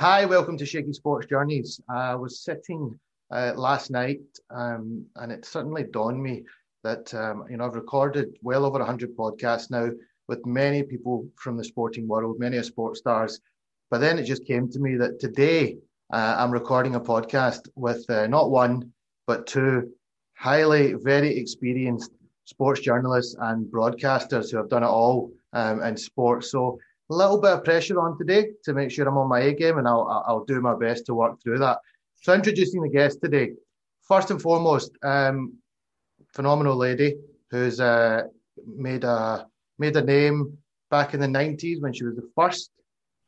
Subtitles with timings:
[0.00, 1.80] Hi, welcome to Shaky Sports Journeys.
[1.88, 2.96] I was sitting
[3.32, 6.44] uh, last night um, and it suddenly dawned me
[6.84, 9.90] that um, you know I've recorded well over 100 podcasts now
[10.28, 13.40] with many people from the sporting world, many sports stars.
[13.90, 15.78] But then it just came to me that today
[16.12, 18.92] uh, I'm recording a podcast with uh, not one,
[19.26, 19.90] but two
[20.34, 22.12] highly, very experienced
[22.44, 26.52] sports journalists and broadcasters who have done it all um, in sports.
[26.52, 26.78] So
[27.14, 29.88] little bit of pressure on today to make sure I'm on my A game, and
[29.88, 31.78] I'll, I'll do my best to work through that.
[32.16, 33.52] So introducing the guest today,
[34.02, 35.54] first and foremost, um,
[36.34, 37.16] phenomenal lady
[37.50, 38.22] who's uh,
[38.66, 39.46] made a
[39.78, 40.58] made a name
[40.90, 42.70] back in the 90s when she was the first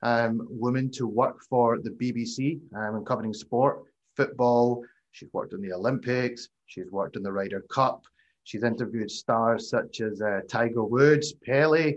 [0.02, 3.83] um, woman to work for the BBC um, in covering sport,
[4.16, 4.83] football.
[5.12, 6.49] She's worked in the Olympics.
[6.66, 8.05] She's worked in the Ryder Cup.
[8.45, 11.95] She's interviewed stars such as uh, Tiger Woods, Pele,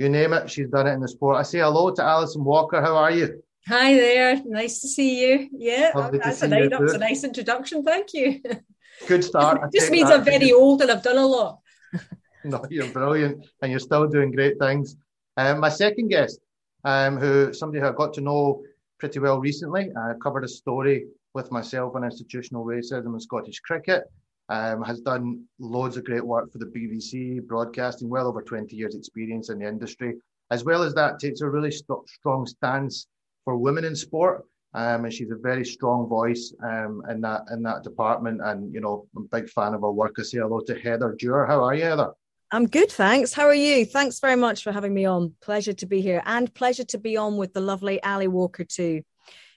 [0.00, 0.50] you name it.
[0.50, 1.36] She's done it in the sport.
[1.36, 2.80] I say hello to Alison Walker.
[2.80, 3.42] How are you?
[3.68, 4.42] Hi there.
[4.46, 5.50] Nice to see you.
[5.52, 7.84] Yeah, that's a, nice, that's a nice introduction.
[7.84, 8.40] Thank you.
[9.06, 9.70] Good start.
[9.74, 11.58] just means I'm very old and I've done a lot.
[12.44, 14.96] no, you're brilliant and you're still doing great things.
[15.36, 16.40] Um, my second guest,
[16.84, 18.62] um, who somebody who I got to know
[18.98, 24.04] pretty well recently, I covered a story with myself on institutional racism in Scottish cricket.
[24.50, 28.96] Um, has done loads of great work for the BBC, broadcasting, well over 20 years'
[28.96, 30.16] experience in the industry.
[30.50, 33.06] As well as that, takes a really st- strong stance
[33.44, 34.44] for women in sport.
[34.74, 38.40] Um, and she's a very strong voice um, in that in that department.
[38.42, 40.16] And you know, I'm a big fan of her work.
[40.18, 41.46] I say hello to Heather Dewar.
[41.46, 42.10] How are you, Heather?
[42.52, 43.32] I'm good, thanks.
[43.32, 43.84] How are you?
[43.84, 45.34] Thanks very much for having me on.
[45.40, 49.02] Pleasure to be here, and pleasure to be on with the lovely Ali Walker too,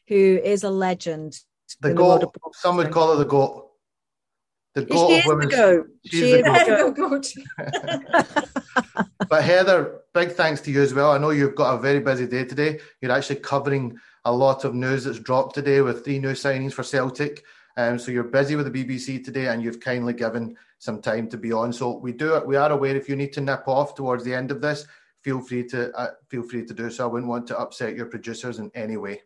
[0.07, 1.39] who is a legend.
[1.81, 2.31] The goat.
[2.53, 3.72] Some would call her the goat.
[4.73, 5.49] The goat she of women.
[5.49, 5.87] Goat.
[6.05, 6.95] She's she the goat.
[6.95, 7.33] goat.
[9.29, 11.11] but Heather, big thanks to you as well.
[11.11, 12.79] I know you've got a very busy day today.
[13.01, 16.83] You're actually covering a lot of news that's dropped today with three new signings for
[16.83, 17.43] Celtic.
[17.77, 21.37] Um, so you're busy with the BBC today, and you've kindly given some time to
[21.37, 21.71] be on.
[21.71, 22.45] So we do it.
[22.45, 24.85] We are aware if you need to nip off towards the end of this,
[25.21, 27.03] feel free to uh, feel free to do so.
[27.03, 29.21] I wouldn't want to upset your producers in any way.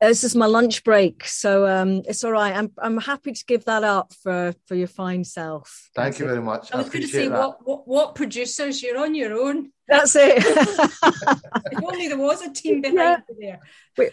[0.00, 2.56] This is my lunch break, so um, it's all right.
[2.56, 5.90] I'm I'm happy to give that up for for your fine self.
[5.94, 6.28] Thank That's you it.
[6.28, 6.72] very much.
[6.72, 9.72] I was going to say what, what, what producers you're on your own.
[9.90, 10.38] That's it.
[11.72, 13.16] if only there was a team behind yeah.
[13.28, 13.60] you there.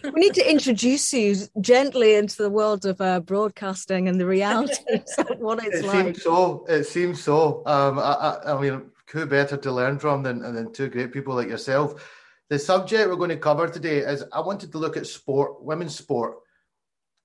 [0.04, 4.26] We, we, need to introduce you gently into the world of uh, broadcasting and the
[4.26, 4.76] reality
[5.18, 6.06] of what it's it like.
[6.06, 6.66] Seems so.
[6.68, 7.64] It seems so.
[7.66, 11.36] Um, I, I, I mean, who better to learn from than than two great people
[11.36, 12.04] like yourself?
[12.50, 15.98] The subject we're going to cover today is I wanted to look at sport, women's
[15.98, 16.38] sport,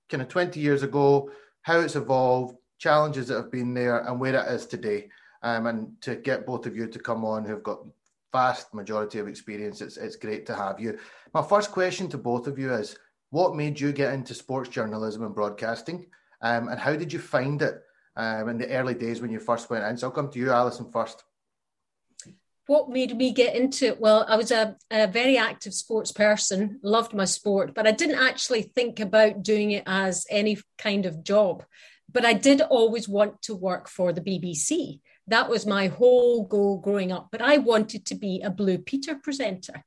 [0.09, 4.35] kind of 20 years ago, how it's evolved, challenges that have been there, and where
[4.35, 5.09] it is today.
[5.41, 7.85] Um, and to get both of you to come on who've got
[8.33, 10.99] vast majority of experience, it's, it's great to have you.
[11.33, 12.97] My first question to both of you is
[13.29, 16.05] what made you get into sports journalism and broadcasting?
[16.41, 17.81] Um, and how did you find it
[18.17, 19.95] um, in the early days when you first went in?
[19.95, 21.23] So I'll come to you, Alison, first
[22.67, 23.99] what made me get into it?
[23.99, 28.23] Well, I was a, a, very active sports person, loved my sport, but I didn't
[28.23, 31.65] actually think about doing it as any kind of job.
[32.11, 35.01] But I did always want to work for the BBC.
[35.27, 37.29] That was my whole goal growing up.
[37.31, 39.83] But I wanted to be a Blue Peter presenter.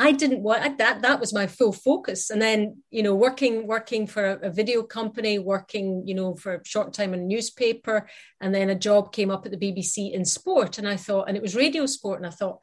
[0.00, 1.02] I didn't want that.
[1.02, 2.30] That was my full focus.
[2.30, 6.64] And then, you know, working working for a, video company, working, you know, for a
[6.64, 8.08] short time in a newspaper,
[8.40, 11.36] and then a job came up at the BBC in sport, and I thought, and
[11.36, 12.60] it was radio sport, and I thought,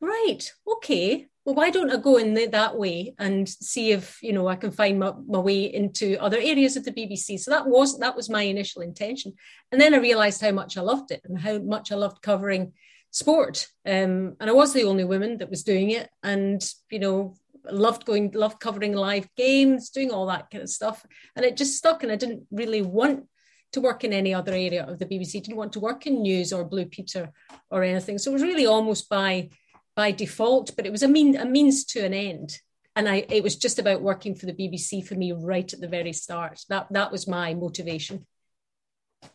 [0.00, 4.32] right, okay, well, why don't I go in the, that way and see if you
[4.32, 7.38] know I can find my, my way into other areas of the BBC?
[7.38, 9.34] So that was that was my initial intention,
[9.70, 12.72] and then I realised how much I loved it and how much I loved covering
[13.10, 13.66] sport.
[13.84, 16.08] Um, and I was the only woman that was doing it.
[16.22, 17.34] And, you know,
[17.70, 21.04] loved going, loved covering live games, doing all that kind of stuff.
[21.34, 22.02] And it just stuck.
[22.02, 23.26] And I didn't really want
[23.72, 26.52] to work in any other area of the BBC, didn't want to work in news
[26.52, 27.30] or Blue Peter
[27.70, 28.18] or anything.
[28.18, 29.50] So it was really almost by
[29.94, 32.58] by default, but it was a mean a means to an end.
[32.94, 35.88] And I it was just about working for the BBC for me right at the
[35.88, 36.60] very start.
[36.68, 38.26] That that was my motivation.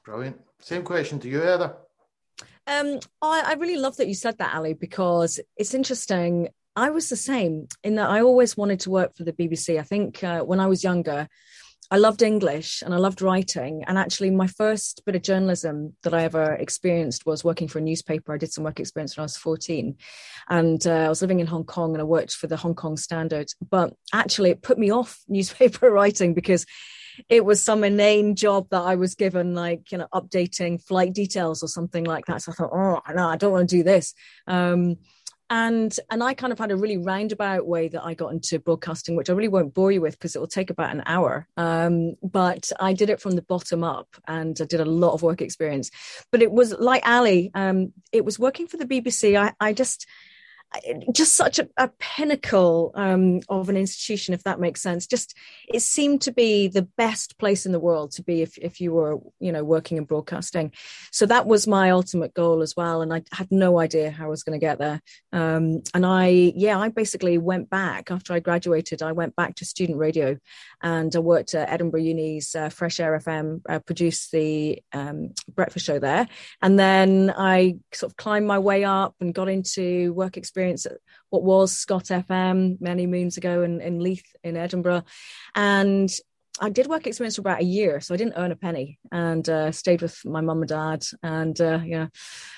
[0.04, 0.40] Brilliant.
[0.60, 1.76] Same question to you, Heather.
[2.68, 6.50] Um, I, I really love that you said that, Ali, because it's interesting.
[6.76, 9.80] I was the same in that I always wanted to work for the BBC.
[9.80, 11.28] I think uh, when I was younger,
[11.94, 13.84] I loved English and I loved writing.
[13.86, 17.82] And actually, my first bit of journalism that I ever experienced was working for a
[17.82, 18.34] newspaper.
[18.34, 19.98] I did some work experience when I was 14.
[20.50, 22.96] And uh, I was living in Hong Kong and I worked for the Hong Kong
[22.96, 23.50] Standard.
[23.70, 26.66] But actually, it put me off newspaper writing because
[27.30, 31.64] it was some inane job that I was given, like, you know, updating flight details
[31.64, 32.42] or something like that.
[32.42, 34.14] So I thought, oh, no, I don't want to do this.
[34.48, 34.98] Um,
[35.52, 39.18] and and I kind of had a really roundabout way that I got into broadcasting,
[39.18, 41.46] which I really won't bore you with because it will take about an hour.
[41.58, 45.24] Um, but I did it from the bottom up, and I did a lot of
[45.24, 45.92] work experience.
[46.32, 49.38] But it was like Ali, um, it was working for the BBC.
[49.38, 50.08] I, I just
[51.12, 55.06] just such a, a pinnacle um, of an institution, if that makes sense.
[55.06, 55.36] Just
[55.68, 58.94] it seemed to be the best place in the world to be if, if you
[58.94, 60.72] were, you know, working in broadcasting.
[61.12, 64.30] So that was my ultimate goal as well, and I had no idea how I
[64.30, 65.02] was going to get there.
[65.34, 69.02] Um, and I, yeah, I basically went back after I graduated.
[69.02, 70.38] I went back to student radio,
[70.82, 75.86] and I worked at Edinburgh Uni's uh, Fresh Air FM, uh, produced the um, breakfast
[75.86, 76.28] show there,
[76.62, 80.98] and then I sort of climbed my way up and got into work experience at
[81.30, 85.04] what was Scot FM many moons ago in, in Leith in Edinburgh.
[85.56, 86.12] And
[86.60, 89.48] I did work experience for about a year, so I didn't earn a penny, and
[89.48, 92.08] uh, stayed with my mum and dad, and uh, yeah,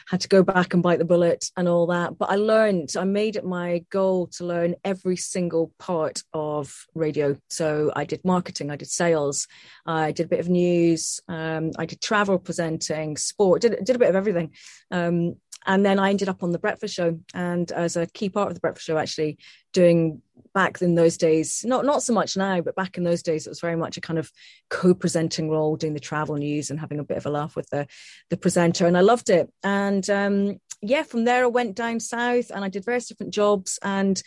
[0.07, 2.17] had to go back and bite the bullet and all that.
[2.17, 7.37] But I learned, I made it my goal to learn every single part of radio.
[7.49, 9.47] So I did marketing, I did sales,
[9.85, 13.99] I did a bit of news, um, I did travel presenting, sport, did did a
[13.99, 14.53] bit of everything.
[14.89, 15.35] Um,
[15.65, 18.53] and then I ended up on the breakfast show, and as a key part of
[18.53, 19.37] the breakfast show, actually
[19.71, 20.21] doing
[20.53, 23.49] back in those days, not not so much now, but back in those days, it
[23.49, 24.31] was very much a kind of
[24.69, 27.87] co-presenting role, doing the travel news and having a bit of a laugh with the
[28.29, 29.51] the presenter, and I loved it.
[29.63, 33.79] And um, yeah, from there I went down south, and I did various different jobs,
[33.81, 34.21] and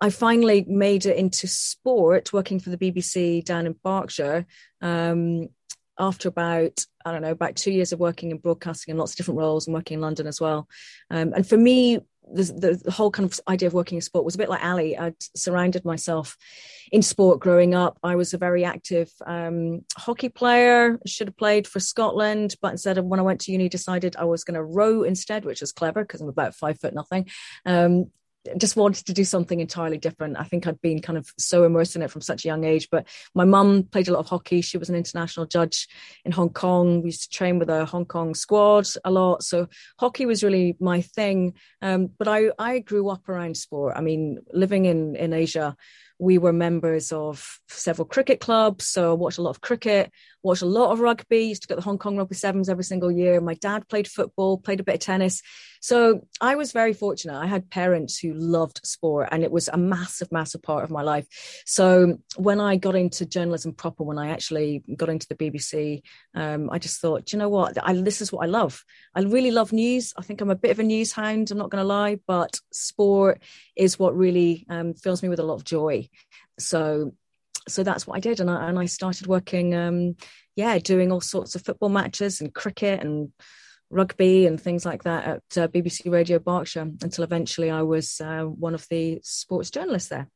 [0.00, 4.46] I finally made it into sport, working for the BBC down in Berkshire.
[4.80, 5.48] Um,
[6.02, 9.16] after about I don't know about two years of working in broadcasting in lots of
[9.16, 10.68] different roles and working in London as well.
[11.10, 12.00] Um, and for me,
[12.32, 14.96] the, the, whole kind of idea of working in sport was a bit like Ali.
[14.96, 16.36] I'd surrounded myself
[16.92, 17.98] in sport growing up.
[18.02, 20.98] I was a very active um, hockey player.
[21.04, 24.24] Should have played for Scotland, but instead of when I went to uni, decided I
[24.24, 27.28] was going to row instead, which was clever because I'm about five foot nothing.
[27.66, 28.10] Um,
[28.58, 30.36] just wanted to do something entirely different.
[30.36, 32.88] I think I'd been kind of so immersed in it from such a young age.
[32.90, 34.60] But my mum played a lot of hockey.
[34.60, 35.88] She was an international judge
[36.24, 37.02] in Hong Kong.
[37.02, 39.42] We used to train with a Hong Kong squad a lot.
[39.42, 39.68] So
[39.98, 41.54] hockey was really my thing.
[41.80, 43.94] Um, but I, I grew up around sport.
[43.96, 45.76] I mean, living in, in Asia,
[46.18, 48.86] we were members of several cricket clubs.
[48.86, 50.10] So I watched a lot of cricket,
[50.42, 53.10] watched a lot of rugby, used to get the Hong Kong Rugby Sevens every single
[53.10, 53.40] year.
[53.40, 55.42] My dad played football, played a bit of tennis.
[55.80, 57.36] So I was very fortunate.
[57.36, 61.02] I had parents who loved sport and it was a massive, massive part of my
[61.02, 61.26] life.
[61.66, 66.02] So when I got into journalism proper, when I actually got into the BBC,
[66.36, 67.76] um, I just thought, you know what?
[67.82, 68.84] I, this is what I love.
[69.14, 70.14] I really love news.
[70.16, 71.50] I think I'm a bit of a news hound.
[71.50, 73.42] I'm not going to lie, but sport
[73.74, 76.08] is what really um, fills me with a lot of joy.
[76.58, 77.12] So
[77.68, 80.16] so that's what I did, and I and I started working, um,
[80.56, 83.32] yeah, doing all sorts of football matches and cricket and
[83.90, 88.44] rugby and things like that at uh, BBC Radio Berkshire until eventually I was uh,
[88.44, 90.28] one of the sports journalists there.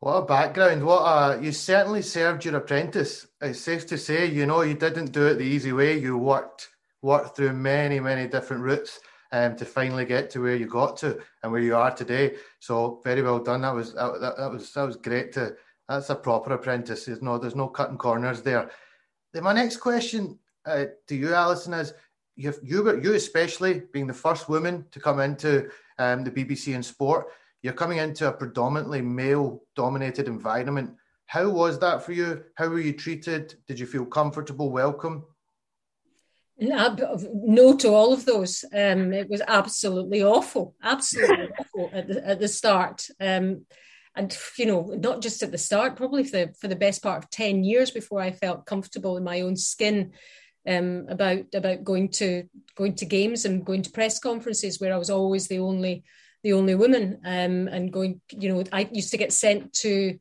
[0.00, 0.84] What a background!
[0.84, 3.26] What a you certainly served your apprentice.
[3.40, 5.98] It's safe to say, you know, you didn't do it the easy way.
[5.98, 6.68] You worked
[7.00, 9.00] worked through many many different routes
[9.34, 12.36] um, to finally get to where you got to and where you are today.
[12.60, 13.62] So very well done.
[13.62, 15.32] That was that, that, was that was great.
[15.32, 15.56] To
[15.88, 17.04] that's a proper apprentice.
[17.04, 18.70] There's no there's no cutting corners there.
[19.32, 21.94] Then my next question uh, to you, Alison, is
[22.36, 26.82] you you you especially being the first woman to come into um, the BBC in
[26.84, 27.26] sport.
[27.60, 30.94] You're coming into a predominantly male-dominated environment.
[31.26, 32.44] How was that for you?
[32.56, 33.54] How were you treated?
[33.66, 35.24] Did you feel comfortable, welcome?
[36.58, 38.64] No to all of those.
[38.72, 43.08] Um, it was absolutely awful, absolutely awful at the, at the start.
[43.20, 43.66] Um,
[44.16, 47.24] and you know, not just at the start, probably for the, for the best part
[47.24, 50.12] of ten years before I felt comfortable in my own skin
[50.68, 52.44] um, about about going to
[52.76, 56.04] going to games and going to press conferences where I was always the only
[56.44, 57.20] the only woman.
[57.24, 60.18] Um, and going, you know, I used to get sent to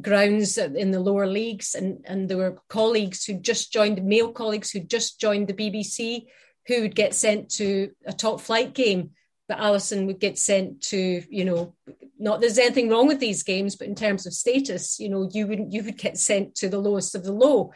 [0.00, 4.70] grounds in the lower leagues and and there were colleagues who just joined male colleagues
[4.70, 6.24] who just joined the BBC
[6.66, 9.10] who would get sent to a top flight game
[9.48, 11.74] but Alison would get sent to you know
[12.18, 15.46] not there's anything wrong with these games but in terms of status you know you
[15.46, 17.72] wouldn't you would get sent to the lowest of the low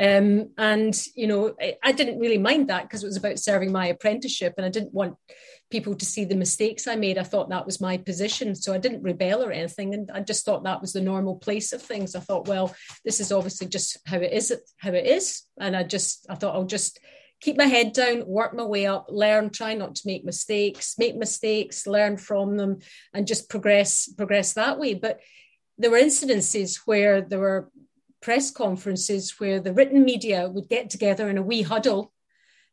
[0.00, 3.70] um, and you know I, I didn't really mind that because it was about serving
[3.70, 5.16] my apprenticeship and I didn't want
[5.70, 7.16] people to see the mistakes I made.
[7.16, 8.54] I thought that was my position.
[8.54, 9.94] So I didn't rebel or anything.
[9.94, 12.14] And I just thought that was the normal place of things.
[12.14, 15.42] I thought, well, this is obviously just how it is, how it is.
[15.58, 16.98] And I just, I thought I'll just
[17.40, 21.16] keep my head down, work my way up, learn, try not to make mistakes, make
[21.16, 22.78] mistakes, learn from them,
[23.14, 24.94] and just progress, progress that way.
[24.94, 25.20] But
[25.78, 27.70] there were incidences where there were
[28.20, 32.12] press conferences where the written media would get together in a wee huddle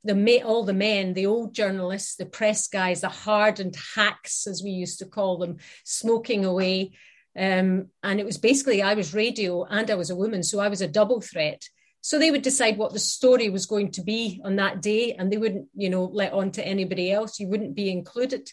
[0.07, 4.71] the all the men, the old journalists, the press guys, the hardened hacks, as we
[4.71, 6.93] used to call them, smoking away.
[7.37, 10.69] Um, and it was basically I was radio and I was a woman, so I
[10.69, 11.63] was a double threat.
[12.01, 15.31] So they would decide what the story was going to be on that day, and
[15.31, 17.39] they wouldn't, you know, let on to anybody else.
[17.39, 18.49] You wouldn't be included.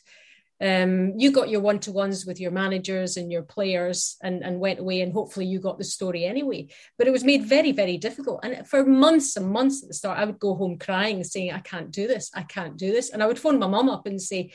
[0.65, 4.59] Um, you got your one to ones with your managers and your players and, and
[4.59, 6.69] went away, and hopefully you got the story anyway.
[6.97, 8.41] But it was made very, very difficult.
[8.43, 11.59] And for months and months at the start, I would go home crying saying, I
[11.59, 12.31] can't do this.
[12.35, 13.11] I can't do this.
[13.11, 14.53] And I would phone my mum up and say,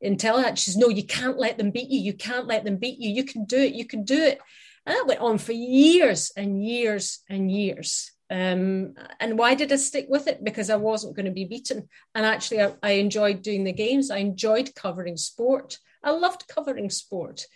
[0.00, 1.98] and tell her, she says, No, you can't let them beat you.
[1.98, 3.10] You can't let them beat you.
[3.10, 3.74] You can do it.
[3.74, 4.38] You can do it.
[4.86, 8.12] And that went on for years and years and years.
[8.30, 10.44] Um, and why did I stick with it?
[10.44, 11.88] Because I wasn't going to be beaten.
[12.14, 14.10] And actually, I, I, enjoyed doing the games.
[14.10, 15.78] I enjoyed covering sport.
[16.02, 17.46] I loved covering sport.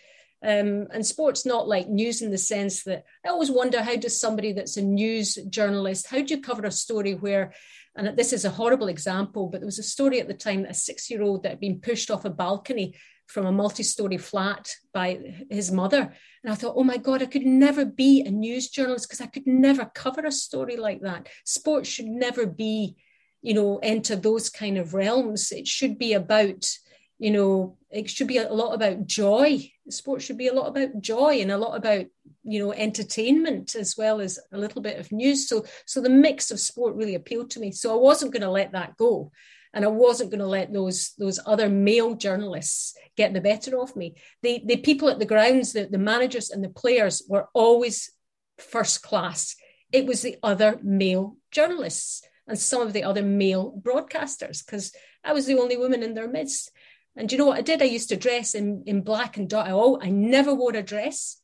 [0.43, 4.19] Um, and sport's not like news in the sense that I always wonder how does
[4.19, 7.53] somebody that's a news journalist, how do you cover a story where,
[7.95, 10.71] and this is a horrible example, but there was a story at the time that
[10.71, 12.95] a six year old that had been pushed off a balcony
[13.27, 16.13] from a multi-story flat by his mother.
[16.43, 19.27] And I thought, oh my God, I could never be a news journalist because I
[19.27, 21.29] could never cover a story like that.
[21.45, 22.95] Sports should never be,
[23.41, 25.51] you know, enter those kind of realms.
[25.51, 26.69] It should be about,
[27.17, 29.71] you know, it should be a lot about joy.
[29.89, 32.05] Sports should be a lot about joy and a lot about,
[32.43, 35.47] you know, entertainment as well as a little bit of news.
[35.47, 37.71] So, so the mix of sport really appealed to me.
[37.71, 39.31] So I wasn't going to let that go
[39.73, 43.95] and I wasn't going to let those those other male journalists get the better of
[43.95, 44.15] me.
[44.41, 48.11] The the people at the grounds, the, the managers and the players were always
[48.57, 49.55] first class.
[49.91, 55.33] It was the other male journalists and some of the other male broadcasters because I
[55.33, 56.71] was the only woman in their midst.
[57.15, 57.81] And you know what I did?
[57.81, 59.67] I used to dress in, in black and dark.
[59.69, 61.37] Oh, I never wore a dress.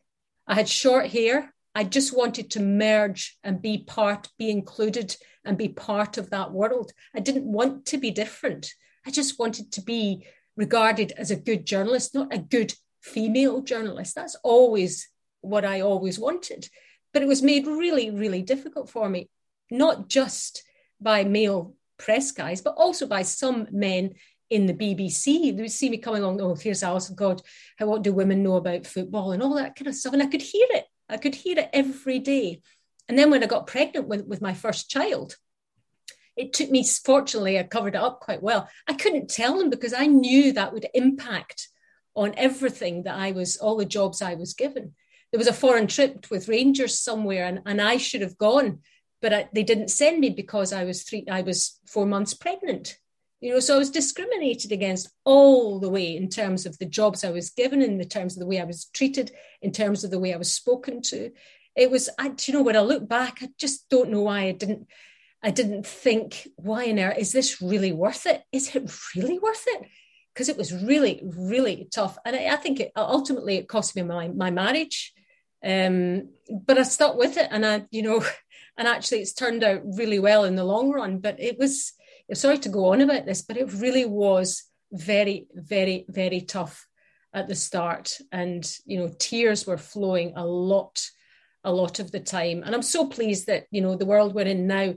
[0.48, 1.53] I had short hair.
[1.79, 6.51] I just wanted to merge and be part, be included and be part of that
[6.51, 6.91] world.
[7.15, 8.74] I didn't want to be different.
[9.07, 10.25] I just wanted to be
[10.57, 14.13] regarded as a good journalist, not a good female journalist.
[14.13, 15.07] That's always
[15.39, 16.67] what I always wanted.
[17.13, 19.29] But it was made really, really difficult for me,
[19.71, 20.63] not just
[21.00, 24.15] by male press guys, but also by some men
[24.50, 25.55] in the BBC.
[25.55, 27.41] They would see me coming along, oh, here's Alison, God,
[27.77, 30.12] how, what do women know about football and all that kind of stuff.
[30.12, 30.83] And I could hear it.
[31.10, 32.62] I could hear it every day.
[33.08, 35.36] And then when I got pregnant with, with my first child,
[36.38, 38.70] it took me, fortunately, I covered it up quite well.
[38.88, 41.68] I couldn't tell them because I knew that would impact
[42.16, 44.94] on everything that I was, all the jobs I was given.
[45.32, 48.80] There was a foreign trip with Rangers somewhere, and, and I should have gone,
[49.22, 52.98] but I, they didn't send me because I was three, I was four months pregnant.
[53.41, 57.24] You know, so I was discriminated against all the way in terms of the jobs
[57.24, 59.31] I was given, in the terms of the way I was treated,
[59.62, 61.31] in terms of the way I was spoken to
[61.75, 64.51] it was I, you know when I look back, I just don't know why I
[64.51, 64.88] didn't
[65.41, 68.43] I didn't think, why on earth is this really worth it?
[68.51, 69.88] Is it really worth it?
[70.34, 72.17] Because it was really, really tough.
[72.25, 75.13] And I, I, think it ultimately it cost me my, my marriage.
[75.63, 78.22] Um, but I stuck with it and I, you know,
[78.77, 81.19] and actually it's turned out really well in the long run.
[81.19, 81.93] But it was,
[82.33, 86.88] sorry to go on about this, but it really was very, very, very tough
[87.33, 88.17] at the start.
[88.31, 91.01] And, you know, tears were flowing a lot
[91.63, 92.63] a lot of the time.
[92.65, 94.93] And I'm so pleased that, you know, the world we're in now,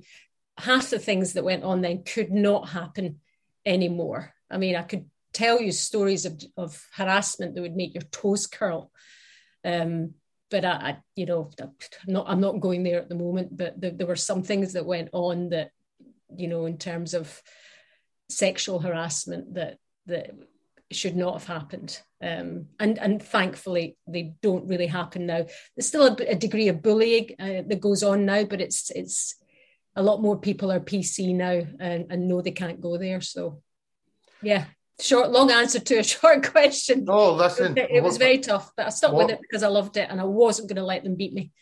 [0.57, 3.19] half the things that went on then could not happen
[3.67, 4.33] anymore.
[4.51, 8.47] I mean, I could tell you stories of, of harassment that would make your toes
[8.47, 8.91] curl.
[9.65, 10.15] Um,
[10.51, 11.73] but I, I, you know, I'm
[12.07, 14.87] not, I'm not going there at the moment, but the, there were some things that
[14.87, 15.71] went on that,
[16.37, 17.43] you know, in terms of
[18.29, 20.33] sexual harassment that, that
[20.93, 22.01] should not have happened.
[22.23, 25.47] Um, and and thankfully they don't really happen now.
[25.77, 29.37] There's still a, a degree of bullying uh, that goes on now, but it's it's
[29.97, 33.21] a lot more people are PC now and, and know they can't go there.
[33.21, 33.63] So
[34.43, 34.67] yeah,
[35.01, 37.07] short long answer to a short question.
[37.09, 39.69] Oh, listen, it, it was very tough, but I stuck more, with it because I
[39.69, 41.53] loved it and I wasn't going to let them beat me.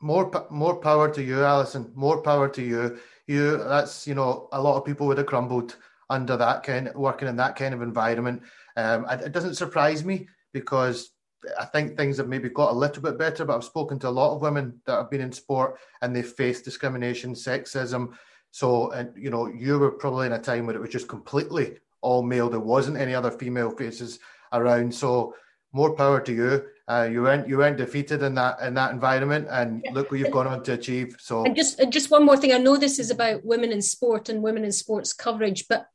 [0.00, 1.92] More more power to you, Alison.
[1.94, 2.98] More power to you.
[3.26, 5.76] You that's you know a lot of people would have crumbled
[6.10, 8.42] under that kind working in that kind of environment.
[8.76, 11.10] Um, it doesn't surprise me because
[11.58, 14.10] I think things have maybe got a little bit better, but I've spoken to a
[14.10, 18.14] lot of women that have been in sport and they face discrimination, sexism.
[18.50, 21.78] So, and you know, you were probably in a time where it was just completely
[22.02, 22.48] all male.
[22.48, 24.20] There wasn't any other female faces
[24.52, 24.94] around.
[24.94, 25.34] So,
[25.72, 26.66] more power to you.
[26.86, 29.92] Uh, you weren't you weren't defeated in that in that environment, and yeah.
[29.92, 31.16] look what you've gone on to achieve.
[31.18, 32.52] So, and just just one more thing.
[32.52, 35.86] I know this is about women in sport and women in sports coverage, but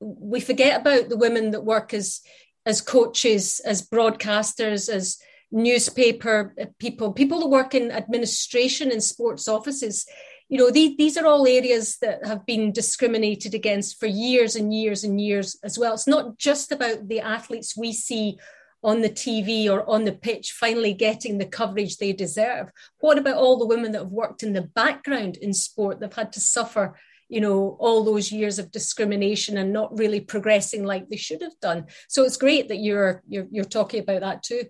[0.00, 2.22] we forget about the women that work as
[2.64, 5.18] as coaches, as broadcasters, as
[5.52, 10.06] newspaper people, people that work in administration in sports offices.
[10.50, 14.74] you know, these, these are all areas that have been discriminated against for years and
[14.74, 15.94] years and years as well.
[15.94, 18.36] It's not just about the athletes we see
[18.82, 22.70] on the TV or on the pitch finally getting the coverage they deserve.
[23.00, 26.00] What about all the women that have worked in the background in sport?
[26.00, 26.94] They've had to suffer
[27.30, 31.58] you know all those years of discrimination and not really progressing like they should have
[31.62, 34.64] done so it's great that you're you're, you're talking about that too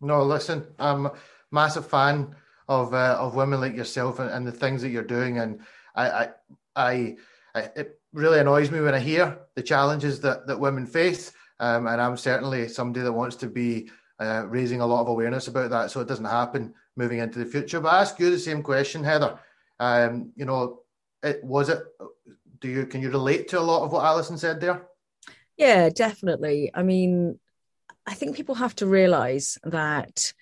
[0.00, 1.12] no listen i'm a
[1.52, 2.34] massive fan
[2.68, 5.60] of uh, of women like yourself and, and, the things that you're doing and
[5.94, 6.28] I, I
[6.74, 7.16] i
[7.54, 11.32] i it really annoys me when i hear the challenges that that women face
[11.62, 13.90] um, and i'm certainly somebody that wants to be
[14.20, 17.46] uh, raising a lot of awareness about that so it doesn't happen moving into the
[17.46, 17.80] future.
[17.80, 19.38] But I ask you the same question heather.
[19.80, 20.80] Um, you know
[21.22, 21.82] it was it
[22.60, 24.86] do you can you relate to a lot of what alison said there?
[25.56, 26.70] Yeah definitely.
[26.74, 27.38] I mean
[28.04, 30.32] i think people have to realize that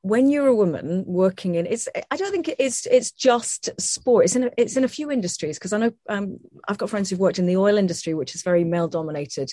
[0.00, 4.24] when you're a woman working in it's i don't think it's it's just sport.
[4.24, 7.10] It's in a, it's in a few industries because i know um, i've got friends
[7.10, 9.52] who've worked in the oil industry which is very male dominated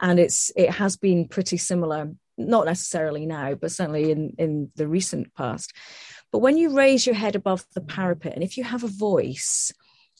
[0.00, 4.86] and it's it has been pretty similar not necessarily now but certainly in in the
[4.86, 5.72] recent past
[6.32, 9.72] but when you raise your head above the parapet, and if you have a voice,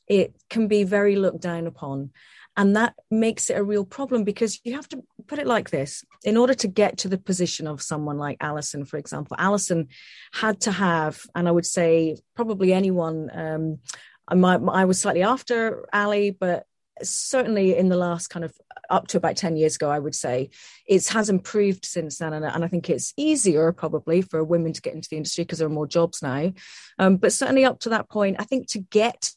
[0.06, 2.10] it can be very looked down upon.
[2.56, 6.04] And that makes it a real problem because you have to put it like this
[6.24, 9.88] in order to get to the position of someone like Alison, for example, Alison
[10.32, 13.78] had to have, and I would say probably anyone, um,
[14.26, 16.64] I, might, I was slightly after Ali, but
[17.02, 18.54] certainly in the last kind of
[18.90, 20.50] up to about 10 years ago, I would say
[20.86, 22.32] it has improved since then.
[22.32, 25.58] And, and I think it's easier probably for women to get into the industry because
[25.58, 26.52] there are more jobs now.
[26.98, 29.30] Um, but certainly up to that point, I think to get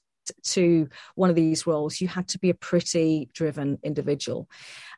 [0.43, 4.47] to one of these roles, you had to be a pretty driven individual.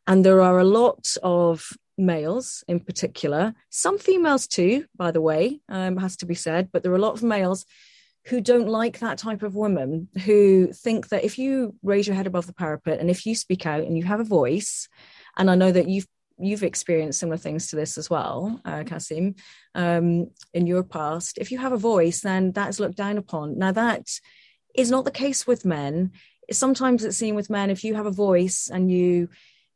[0.08, 5.62] And there are a lot of males in particular, some females too, by the way,
[5.70, 7.66] um, has to be said, but there are a lot of males
[8.26, 12.28] who don't like that type of woman who think that if you raise your head
[12.28, 14.88] above the parapet and if you speak out and you have a voice
[15.38, 19.36] and i know that you've you've experienced similar things to this as well uh, kasim
[19.76, 23.58] um, in your past if you have a voice then that's looked down upon.
[23.58, 24.08] Now that
[24.76, 26.12] is not the case with men.
[26.52, 29.30] Sometimes it's seen with men if you have a voice and you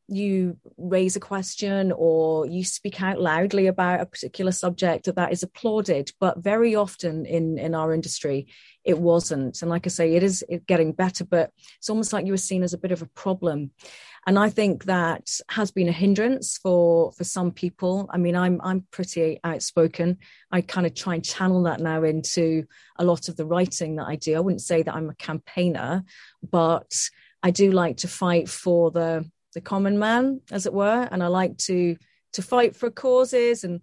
[0.07, 5.41] you raise a question or you speak out loudly about a particular subject that is
[5.41, 8.47] applauded but very often in in our industry
[8.83, 9.59] it wasn't.
[9.63, 12.61] And like i say it is getting better but it's almost like you were seen
[12.61, 13.71] as a bit of a problem.
[14.27, 18.07] And i think that has been a hindrance for for some people.
[18.11, 20.19] I mean i'm i'm pretty outspoken.
[20.51, 22.65] I kind of try and channel that now into
[22.97, 24.35] a lot of the writing that i do.
[24.35, 26.03] I wouldn't say that i'm a campaigner
[26.47, 26.93] but
[27.41, 31.27] i do like to fight for the the common man, as it were, and I
[31.27, 31.97] like to
[32.33, 33.81] to fight for causes and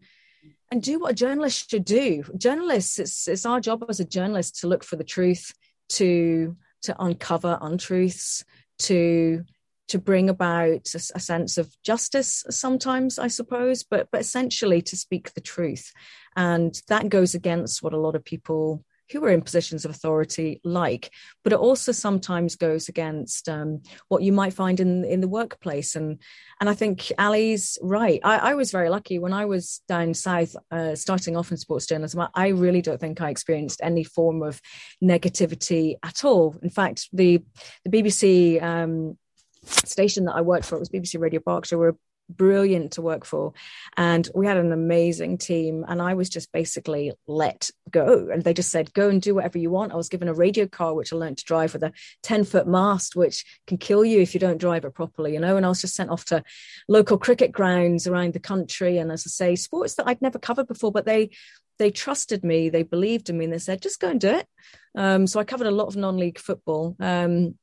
[0.71, 2.23] and do what a journalist should do.
[2.39, 5.53] Journalists, it's it's our job as a journalist to look for the truth,
[5.91, 8.45] to to uncover untruths,
[8.81, 9.45] to
[9.89, 14.97] to bring about a, a, sense of justice sometimes i suppose but but essentially to
[14.97, 15.93] speak the truth
[16.37, 20.61] and that goes against what a lot of people who are in positions of authority
[20.65, 21.11] like
[21.45, 25.97] but it also sometimes goes against um, what you might find in in the workplace.
[25.97, 26.21] And
[26.61, 28.21] and i think ali's right.
[28.25, 31.87] I, I was very lucky when i was down south uh, starting off in sports
[31.87, 32.27] journalism.
[32.35, 34.61] I, really don't think i experienced any form of
[35.03, 36.57] negativity at all.
[36.63, 37.43] In fact the
[37.85, 39.17] the bbc um,
[39.65, 41.95] station that I worked for, it was BBC Radio Berkshire,
[42.29, 43.53] brilliant to work for.
[43.97, 45.85] And we had an amazing team.
[45.87, 48.29] And I was just basically let go.
[48.33, 49.93] And they just said, go and do whatever you want.
[49.93, 52.67] I was given a radio car, which I learned to drive with a 10 foot
[52.67, 55.57] mast, which can kill you if you don't drive it properly, you know.
[55.57, 56.43] And I was just sent off to
[56.89, 58.99] local cricket grounds around the country.
[58.99, 61.31] And as I say, sports that I'd never covered before, but they,
[61.79, 64.47] they trusted me, they believed in me, and they said, just go and do it.
[64.95, 66.97] Um, so I covered a lot of non-league football.
[67.01, 67.55] Um,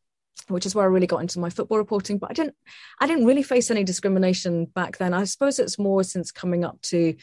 [0.48, 2.18] which is where I really got into my football reporting.
[2.18, 2.56] But I didn't,
[3.00, 5.14] I didn't really face any discrimination back then.
[5.14, 7.16] I suppose it's more since coming up to,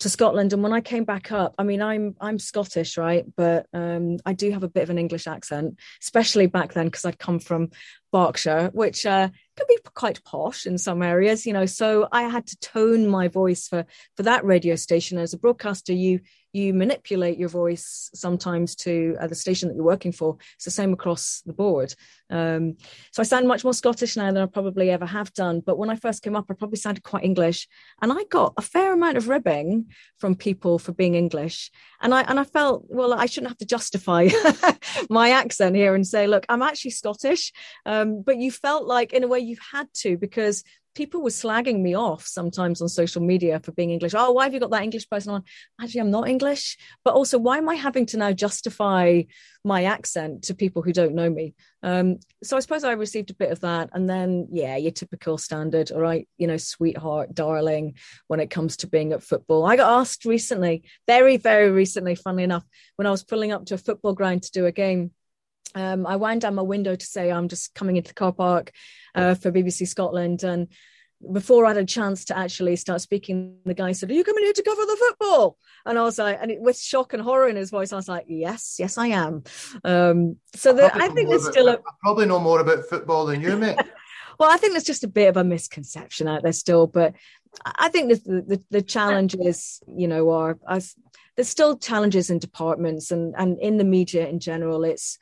[0.00, 0.52] to Scotland.
[0.52, 3.24] And when I came back up, I mean, I'm I'm Scottish, right?
[3.36, 7.04] But um, I do have a bit of an English accent, especially back then because
[7.04, 7.70] I'd come from
[8.12, 11.66] Berkshire, which uh, can be quite posh in some areas, you know.
[11.66, 15.18] So I had to tone my voice for for that radio station.
[15.18, 16.20] As a broadcaster, you
[16.54, 20.36] you manipulate your voice sometimes to uh, the station that you're working for.
[20.54, 21.94] It's the same across the board.
[22.30, 22.76] Um,
[23.10, 25.60] so I sound much more Scottish now than I probably ever have done.
[25.60, 27.68] But when I first came up, I probably sounded quite English,
[28.00, 29.86] and I got a fair amount of ribbing
[30.18, 31.72] from people for being English.
[32.00, 34.28] And I and I felt well, I shouldn't have to justify
[35.10, 37.52] my accent here and say, look, I'm actually Scottish.
[37.84, 40.62] Um, but you felt like in a way you had to because
[40.94, 44.14] people were slagging me off sometimes on social media for being English.
[44.14, 45.42] Oh, why have you got that English person on?
[45.80, 46.78] Actually, I'm not English.
[47.04, 49.22] But also, why am I having to now justify
[49.64, 51.54] my accent to people who don't know me?
[51.82, 53.90] Um, so I suppose I received a bit of that.
[53.92, 57.94] And then, yeah, your typical standard, all right, you know, sweetheart, darling,
[58.28, 59.66] when it comes to being at football.
[59.66, 62.64] I got asked recently, very, very recently, funnily enough,
[62.96, 65.10] when I was pulling up to a football ground to do a game
[65.74, 68.72] um, I wound down my window to say I'm just coming into the car park
[69.14, 70.42] uh, for BBC Scotland.
[70.44, 70.68] And
[71.32, 74.44] before I had a chance to actually start speaking, the guy said, Are you coming
[74.44, 75.56] here to cover the football?
[75.86, 78.08] And I was like, and it, with shock and horror in his voice, I was
[78.08, 79.44] like, Yes, yes, I am.
[79.82, 81.74] Um, so the, I think there's still a.
[81.74, 83.78] I probably know more about football than you, mate.
[84.38, 87.14] well, I think there's just a bit of a misconception out there still, but
[87.64, 90.80] I think the, the, the challenge is, you know, are, are
[91.36, 94.84] there's still challenges in departments and, and in the media in general.
[94.84, 95.18] It's,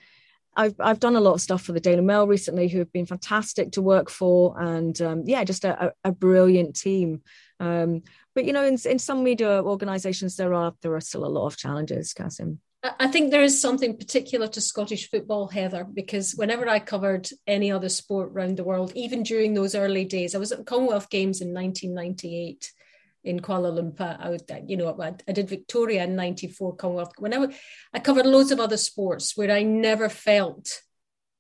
[0.55, 3.07] I've I've done a lot of stuff for the Daily Mail recently, who have been
[3.07, 7.23] fantastic to work for, and um, yeah, just a, a, brilliant team.
[7.59, 8.03] Um,
[8.35, 11.47] but you know, in in some media organisations, there are there are still a lot
[11.47, 12.61] of challenges, Kasim.
[12.99, 17.71] I think there is something particular to Scottish football, Heather, because whenever I covered any
[17.71, 21.41] other sport around the world, even during those early days, I was at Commonwealth Games
[21.41, 22.73] in 1998
[23.25, 24.17] in Kuala Lumpur.
[24.21, 27.13] I would, you know, I, I did Victoria in '94 Commonwealth.
[27.19, 27.55] When I,
[27.93, 30.83] I covered loads of other sports where I never felt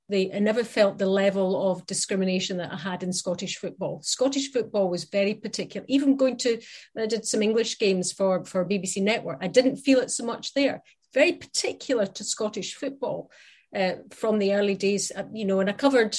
[0.09, 4.03] the, I never felt the level of discrimination that I had in Scottish football.
[4.03, 5.87] Scottish football was very particular.
[5.89, 6.61] Even going to,
[6.99, 9.39] I did some English games for for BBC Network.
[9.41, 10.83] I didn't feel it so much there.
[11.15, 13.31] Very particular to Scottish football
[13.75, 15.13] uh, from the early days.
[15.15, 16.17] Uh, you know, and I covered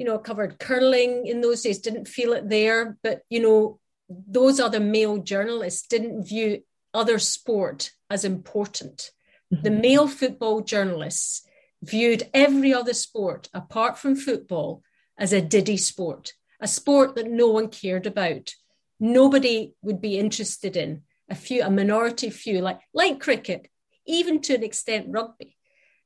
[0.00, 2.96] you know, covered curling in those days, didn't feel it there.
[3.02, 9.10] But, you know, those other male journalists didn't view other sport as important.
[9.52, 9.62] Mm-hmm.
[9.62, 11.46] The male football journalists
[11.82, 14.82] viewed every other sport apart from football
[15.16, 18.52] as a diddy sport, a sport that no one cared about.
[18.98, 21.02] Nobody would be interested in.
[21.28, 23.68] A few, a minority few, like like cricket,
[24.04, 25.56] even to an extent rugby.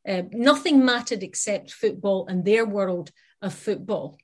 [0.07, 4.19] Uh, nothing mattered except football and their world of football.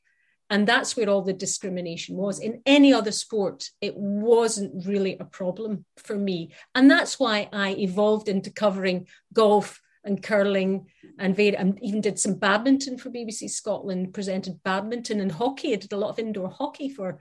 [0.51, 2.41] And that's where all the discrimination was.
[2.41, 6.53] In any other sport, it wasn't really a problem for me.
[6.75, 12.35] And that's why I evolved into covering golf and curling and, and even did some
[12.35, 15.73] badminton for BBC Scotland, presented badminton and hockey.
[15.73, 17.21] I did a lot of indoor hockey for,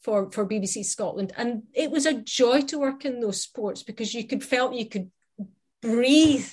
[0.00, 1.32] for, for BBC Scotland.
[1.36, 4.88] And it was a joy to work in those sports because you could felt you
[4.88, 5.10] could
[5.82, 6.48] breathe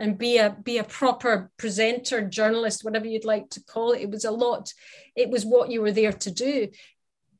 [0.00, 4.00] and be a be a proper presenter journalist whatever you'd like to call it.
[4.00, 4.72] It was a lot.
[5.14, 6.68] It was what you were there to do.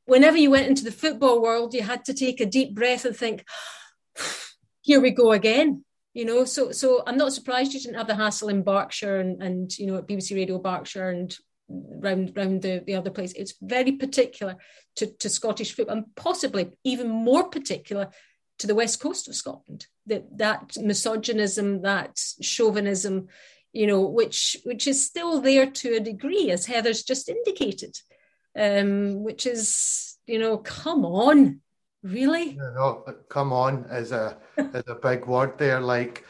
[0.05, 3.15] Whenever you went into the football world you had to take a deep breath and
[3.15, 3.43] think
[4.81, 6.43] here we go again you know?
[6.43, 9.87] So so i'm not surprised you didn't have the hassle in berkshire and, and you
[9.87, 11.33] know at bbc radio berkshire and
[11.71, 13.33] round round the, the other place.
[13.33, 14.57] It's very particular
[14.97, 18.09] to, to scottish football and possibly even more particular
[18.61, 19.87] to the west coast of Scotland.
[20.05, 23.27] That that misogynism, that chauvinism,
[23.73, 27.99] you know, which which is still there to a degree, as Heather's just indicated,
[28.55, 31.61] um, which is you know, come on,
[32.03, 32.53] really?
[32.53, 35.79] No, come on is a is a big word there.
[35.79, 36.23] Like,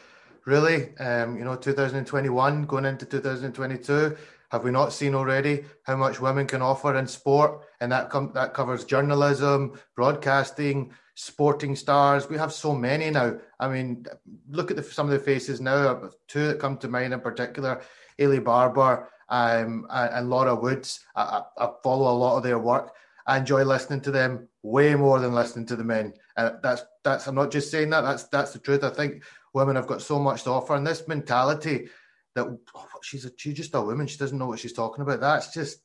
[0.46, 4.18] really, um, you know, 2021 going into 2022.
[4.52, 7.62] Have we not seen already how much women can offer in sport?
[7.80, 12.30] And that com- that covers journalism, broadcasting, sporting stars.
[12.30, 13.38] We have so many now.
[13.60, 14.06] I mean,
[14.50, 16.10] look at the, some of the faces now.
[16.28, 17.82] Two that come to mind in particular:
[18.20, 21.00] Eilidh Barber um, and, and, Laura Woods.
[21.16, 22.94] I, I, follow a lot of their work.
[23.26, 26.14] I enjoy listening to them way more than listening to the men.
[26.36, 27.28] And that's that's.
[27.28, 28.02] I'm not just saying that.
[28.02, 28.84] That's that's the truth.
[28.84, 31.90] I think women have got so much to offer, and this mentality
[32.36, 32.46] that
[32.76, 34.08] oh, she's a, she's just a woman.
[34.08, 35.20] She doesn't know what she's talking about.
[35.20, 35.82] That's just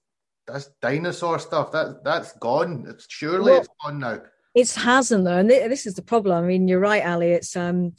[0.46, 1.72] that's dinosaur stuff.
[1.72, 2.86] That that's gone.
[2.88, 4.20] It's surely well, it's gone now.
[4.56, 6.42] It hasn't though, and this is the problem.
[6.42, 7.32] I mean, you're right, Ali.
[7.32, 7.92] It's um,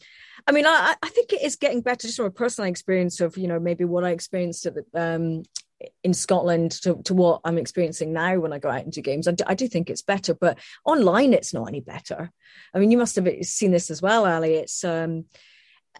[0.48, 3.38] I mean, I, I think it is getting better just from a personal experience of
[3.38, 5.43] you know maybe what I experienced at the um
[6.04, 9.28] in Scotland to, to what I'm experiencing now when I go out into games.
[9.28, 12.32] I do, I do, think it's better, but online it's not any better.
[12.74, 14.56] I mean, you must have seen this as well, Ali.
[14.56, 15.26] It's um,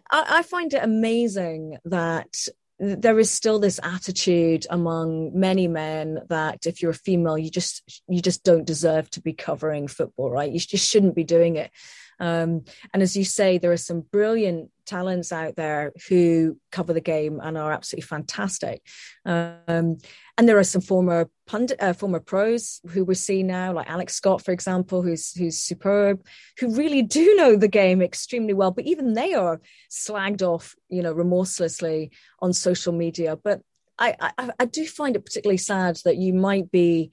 [0.10, 2.48] I, I find it amazing that
[2.80, 8.02] there is still this attitude among many men that if you're a female you just
[8.08, 10.52] you just don't deserve to be covering football right?
[10.52, 11.72] You just shouldn't be doing it
[12.20, 17.02] um, and as you say there are some brilliant talents out there who cover the
[17.02, 18.82] game and are absolutely fantastic.
[19.26, 19.98] Um,
[20.38, 24.16] and there are some former pundit, uh, former pros who we see now, like Alex
[24.16, 26.26] Scott, for example, who's who's superb,
[26.60, 28.72] who really do know the game extremely well.
[28.72, 33.36] But even they are slagged off, you know, remorselessly on social media.
[33.36, 33.62] But
[34.00, 37.12] I, I, I do find it particularly sad that you might be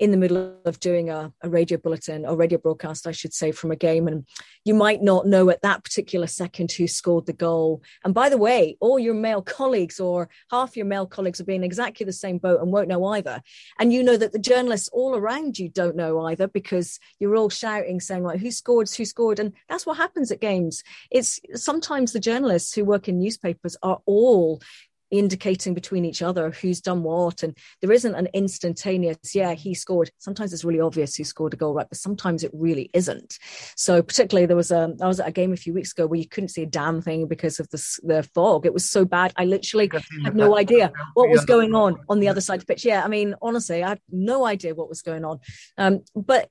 [0.00, 3.52] in the middle of doing a, a, radio bulletin or radio broadcast, I should say,
[3.52, 4.26] from a game, and
[4.64, 7.82] you might not know at that particular second who scored the goal.
[8.02, 11.54] And by the way, all your male colleagues or half your male colleagues will be
[11.54, 13.42] in exactly the same boat and won't know either.
[13.78, 17.50] And you know that the journalists all around you don't know either because you're all
[17.50, 18.88] shouting, saying like, "Who scored?
[18.90, 20.82] Who scored?" And that's what happens at games.
[21.10, 24.62] It's sometimes the journalists who work in newspapers are all
[25.10, 30.10] indicating between each other who's done what and there isn't an instantaneous yeah he scored.
[30.18, 33.38] Sometimes it's really obvious who scored a goal right but sometimes it really isn't.
[33.76, 36.18] So particularly there was a i was at a game a few weeks ago where
[36.18, 38.66] you couldn't see a damn thing because of the, the fog.
[38.66, 39.90] It was so bad i literally
[40.24, 42.84] had no idea what was going on on the other side of the pitch.
[42.84, 45.40] Yeah i mean honestly i had no idea what was going on.
[45.76, 46.48] Um, but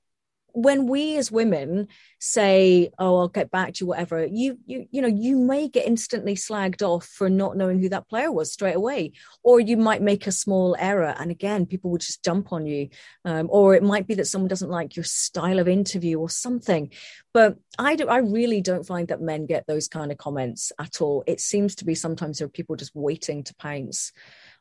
[0.52, 5.00] when we as women say oh i'll get back to you whatever you you you
[5.00, 8.76] know you may get instantly slagged off for not knowing who that player was straight
[8.76, 12.66] away or you might make a small error and again people would just jump on
[12.66, 12.88] you.
[13.24, 16.90] Um, or it might be that someone doesn't like your style of interview or something.
[17.32, 21.00] But i do i really don't find that men get those kind of comments at
[21.00, 21.22] all.
[21.26, 24.12] It seems to be sometimes there are people just waiting to pounce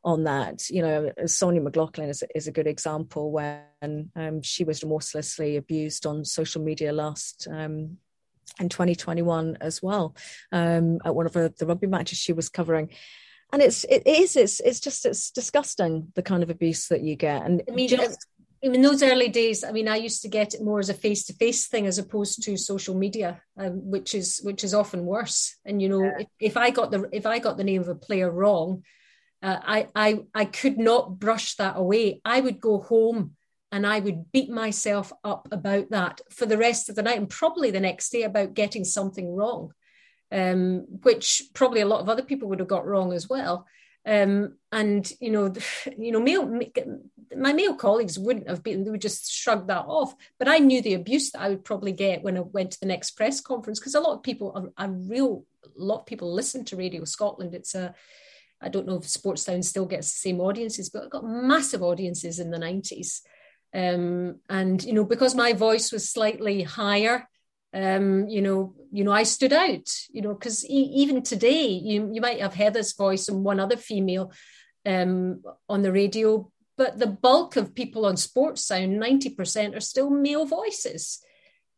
[0.03, 0.69] on that.
[0.69, 6.05] You know, Sonja McLaughlan is, is a good example when um, she was remorselessly abused
[6.05, 7.97] on social media last um,
[8.59, 10.15] in 2021 as well
[10.51, 12.89] um, at one of the, the rugby matches she was covering
[13.51, 17.15] and it's it is it's it's just it's disgusting the kind of abuse that you
[17.15, 18.25] get and I mean, just,
[18.61, 21.67] in those early days i mean i used to get it more as a face-to-face
[21.67, 25.89] thing as opposed to social media um, which is which is often worse and you
[25.89, 26.17] know yeah.
[26.19, 28.83] if, if i got the if i got the name of a player wrong
[29.41, 32.21] uh, I, I, I could not brush that away.
[32.25, 33.35] I would go home
[33.71, 37.29] and I would beat myself up about that for the rest of the night and
[37.29, 39.71] probably the next day about getting something wrong,
[40.31, 43.65] um, which probably a lot of other people would have got wrong as well.
[44.05, 45.53] Um, and you know,
[45.97, 46.45] you know, male,
[47.37, 50.15] my male colleagues wouldn't have been; they would just shrug that off.
[50.39, 52.87] But I knew the abuse that I would probably get when I went to the
[52.87, 56.65] next press conference because a lot of people, a, a real lot of people listen
[56.65, 57.53] to Radio Scotland.
[57.53, 57.93] It's a
[58.61, 61.81] I don't know if Sports Sound still gets the same audiences, but it got massive
[61.81, 63.21] audiences in the 90s.
[63.73, 67.27] Um, and, you know, because my voice was slightly higher,
[67.73, 72.09] um, you know, you know, I stood out, you know, because e- even today, you,
[72.11, 74.33] you might have Heather's voice and one other female
[74.85, 80.09] um, on the radio, but the bulk of people on Sports Sound, 90% are still
[80.09, 81.23] male voices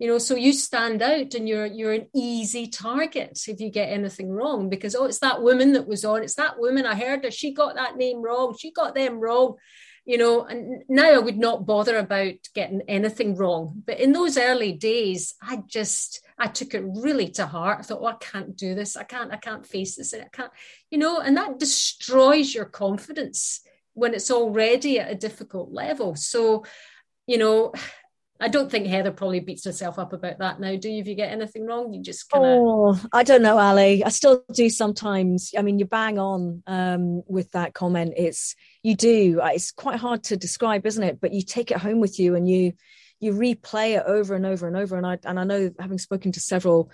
[0.01, 3.91] you know so you stand out and you're you're an easy target if you get
[3.91, 7.23] anything wrong because oh it's that woman that was on it's that woman i heard
[7.23, 9.55] her she got that name wrong she got them wrong.
[10.03, 13.83] You know and now i would not bother about getting anything wrong.
[13.85, 17.77] But in those early days i just i took it really to heart.
[17.79, 18.97] I thought oh i can't do this.
[18.97, 20.15] I can't i can't face this.
[20.15, 20.51] I can't
[20.89, 23.61] you know and that destroys your confidence
[23.93, 26.15] when it's already at a difficult level.
[26.15, 26.65] So
[27.27, 27.71] you know
[28.41, 30.75] I don't think Heather probably beats herself up about that now.
[30.75, 30.99] Do you?
[30.99, 32.51] If you get anything wrong, you just kind of.
[32.51, 34.03] Oh, I don't know, Ali.
[34.03, 35.51] I still do sometimes.
[35.55, 38.15] I mean, you bang on um, with that comment.
[38.17, 39.39] It's you do.
[39.39, 41.21] Uh, it's quite hard to describe, isn't it?
[41.21, 42.73] But you take it home with you and you
[43.19, 44.97] you replay it over and over and over.
[44.97, 46.91] And I and I know, having spoken to several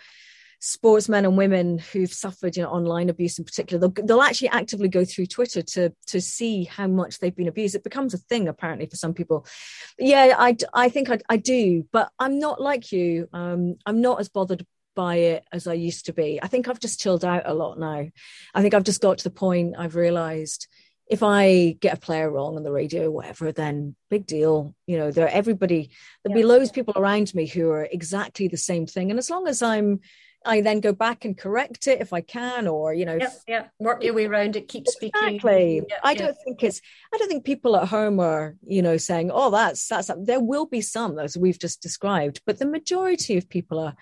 [0.59, 4.87] sportsmen and women who've suffered you know, online abuse in particular they'll, they'll actually actively
[4.87, 8.47] go through twitter to to see how much they've been abused it becomes a thing
[8.47, 9.45] apparently for some people
[9.99, 14.19] yeah i i think i, I do but i'm not like you um, i'm not
[14.19, 14.65] as bothered
[14.95, 17.79] by it as i used to be i think i've just chilled out a lot
[17.79, 18.07] now
[18.55, 20.67] i think i've just got to the point i've realized
[21.09, 24.75] if I get a player wrong on the radio or whatever, then big deal.
[24.87, 25.89] You know, there everybody
[26.23, 26.43] there'll yeah.
[26.43, 29.09] be loads of people around me who are exactly the same thing.
[29.09, 30.01] And as long as I'm
[30.47, 34.03] I then go back and correct it if I can, or you know, yeah, work
[34.03, 35.39] your way around it, keep exactly.
[35.39, 35.83] speaking.
[35.83, 36.01] Exactly.
[36.03, 36.81] I don't think it's.
[37.13, 40.65] I don't think people at home are, you know, saying, "Oh, that's that's." There will
[40.65, 43.95] be some, as we've just described, but the majority of people are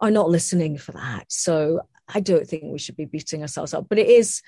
[0.00, 1.24] are not listening for that.
[1.28, 1.80] So
[2.12, 3.86] I don't think we should be beating ourselves up.
[3.88, 4.42] But it is,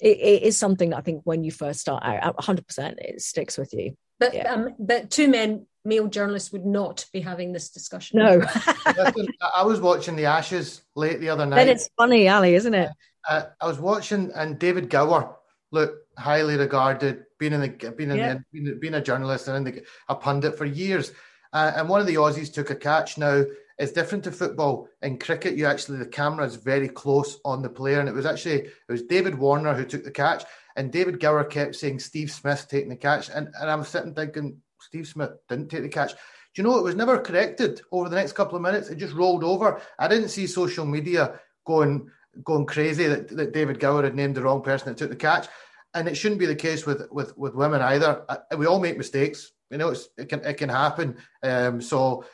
[0.00, 3.20] it, it is something that I think when you first start out, 100, percent it
[3.20, 3.96] sticks with you.
[4.18, 4.52] But yeah.
[4.52, 8.18] um, but two men male journalists would not be having this discussion.
[8.18, 8.40] No.
[8.86, 11.56] I was watching the Ashes late the other night.
[11.56, 12.90] Then it's funny, Ali, isn't it?
[13.28, 15.36] Uh, I was watching, and David Gower,
[15.70, 18.38] look, highly regarded, being in the being in yeah.
[18.52, 21.12] the, being, a journalist and in the, a pundit for years.
[21.52, 23.18] Uh, and one of the Aussies took a catch.
[23.18, 23.44] Now
[23.78, 24.88] it's different to football.
[25.02, 28.26] In cricket, you actually the camera is very close on the player, and it was
[28.26, 30.44] actually it was David Warner who took the catch,
[30.76, 34.61] and David Gower kept saying Steve Smith taking the catch, and and I'm sitting thinking
[34.92, 36.12] Steve Smith didn't take the catch.
[36.12, 36.18] Do
[36.56, 38.90] you know it was never corrected over the next couple of minutes?
[38.90, 39.80] It just rolled over.
[39.98, 42.10] I didn't see social media going
[42.44, 45.48] going crazy that, that David Gower had named the wrong person that took the catch.
[45.94, 48.26] And it shouldn't be the case with with with women either.
[48.58, 49.52] We all make mistakes.
[49.70, 51.16] you know, it can it can happen.
[51.42, 52.26] Um, so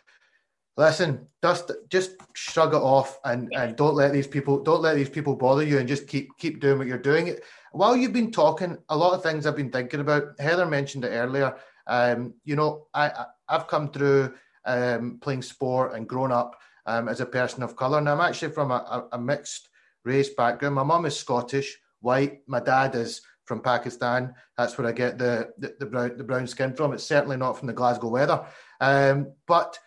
[0.77, 5.11] listen, just just shrug it off and, and don't let these people don't let these
[5.11, 7.37] people bother you and just keep keep doing what you're doing.
[7.71, 10.41] While you've been talking, a lot of things I've been thinking about.
[10.41, 11.55] Heather mentioned it earlier.
[11.89, 17.09] Um, you know, I, I have come through um, playing sport and grown up um,
[17.09, 19.69] as a person of colour, and I'm actually from a, a mixed
[20.05, 20.75] race background.
[20.75, 22.41] My mum is Scottish, white.
[22.47, 24.35] My dad is from Pakistan.
[24.57, 26.93] That's where I get the, the, the brown the brown skin from.
[26.93, 28.45] It's certainly not from the Glasgow weather,
[28.81, 29.79] um, but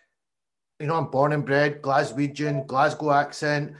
[0.80, 3.74] you know, I'm born and bred Glaswegian, Glasgow accent.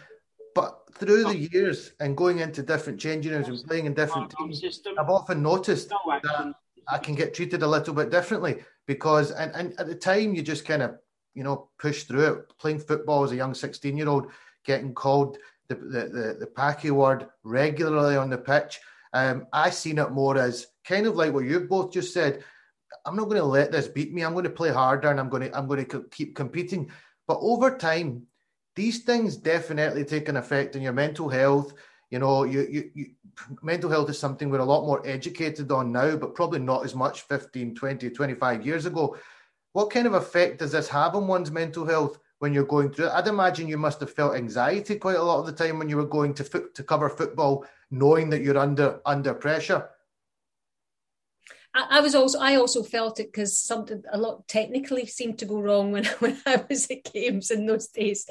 [0.54, 4.62] But through the years and going into different changing rooms and playing in different teams,
[5.00, 6.54] I've often noticed that
[6.88, 10.42] I can get treated a little bit differently because, and, and at the time, you
[10.42, 10.98] just kind of,
[11.34, 12.58] you know, push through it.
[12.58, 14.28] Playing football as a young 16 year old,
[14.66, 18.80] getting called the, the, the, the Paki word regularly on the pitch.
[19.14, 22.44] Um, I seen it more as kind of like what you both just said.
[23.06, 24.24] I'm not going to let this beat me.
[24.24, 26.92] I'm going to play harder and I'm going to I'm going to keep competing.
[27.28, 28.28] But over time,
[28.76, 31.74] these things definitely take an effect on your mental health.
[32.10, 33.06] You know, you, you, you
[33.62, 36.96] mental health is something we're a lot more educated on now, but probably not as
[36.96, 39.18] much 15, 20, 25 years ago.
[39.74, 43.08] What kind of effect does this have on one's mental health when you're going through
[43.08, 43.14] it?
[43.14, 45.98] I'd imagine you must have felt anxiety quite a lot of the time when you
[45.98, 49.90] were going to to cover football, knowing that you're under under pressure.
[51.74, 55.62] I, was also I also felt it because something a lot technically seemed to go
[55.62, 58.28] wrong when when I was at games in those days,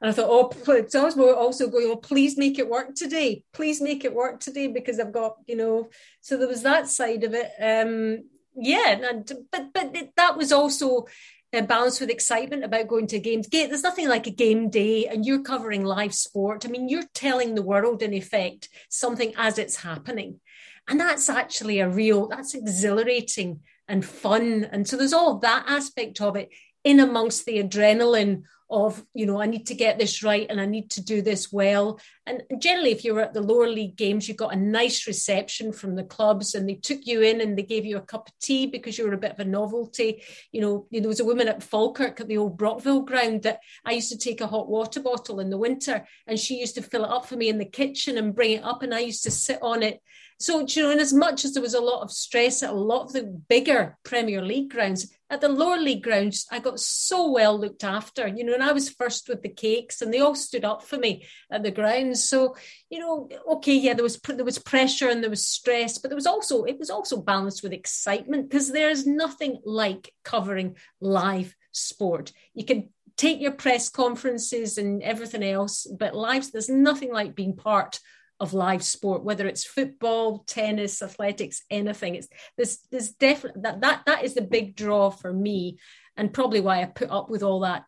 [0.00, 3.80] and I thought, oh, it's always also going, oh, please make it work today, please
[3.80, 5.88] make it work today because I've got you know.
[6.20, 7.50] So there was that side of it.
[7.60, 8.24] Um,
[8.54, 11.06] yeah, and but but that was also
[11.54, 13.48] uh, balanced with excitement about going to games.
[13.48, 16.64] There's nothing like a game day, and you're covering live sport.
[16.64, 20.40] I mean, you're telling the world, in effect, something as it's happening.
[20.88, 24.64] And that's actually a real, that's exhilarating and fun.
[24.70, 26.50] And so there's all that aspect of it
[26.84, 28.42] in amongst the adrenaline
[28.72, 31.52] of you know i need to get this right and i need to do this
[31.52, 35.06] well and generally if you were at the lower league games you got a nice
[35.06, 38.26] reception from the clubs and they took you in and they gave you a cup
[38.26, 41.24] of tea because you were a bit of a novelty you know there was a
[41.24, 44.68] woman at falkirk at the old brockville ground that i used to take a hot
[44.68, 47.58] water bottle in the winter and she used to fill it up for me in
[47.58, 50.00] the kitchen and bring it up and i used to sit on it
[50.42, 52.74] so, you know, in as much as there was a lot of stress at a
[52.74, 57.30] lot of the bigger Premier League grounds, at the lower league grounds, I got so
[57.30, 60.34] well looked after, you know, and I was first with the cakes and they all
[60.34, 62.28] stood up for me at the grounds.
[62.28, 62.56] So,
[62.90, 66.16] you know, okay, yeah, there was there was pressure and there was stress, but there
[66.16, 71.54] was also it was also balanced with excitement because there is nothing like covering live
[71.70, 72.32] sport.
[72.52, 77.54] You can take your press conferences and everything else, but live, there's nothing like being
[77.54, 78.00] part
[78.42, 82.16] of live sport, whether it's football, tennis, athletics, anything.
[82.16, 82.28] It's
[82.58, 85.78] this there's definitely that that that is the big draw for me,
[86.16, 87.84] and probably why I put up with all that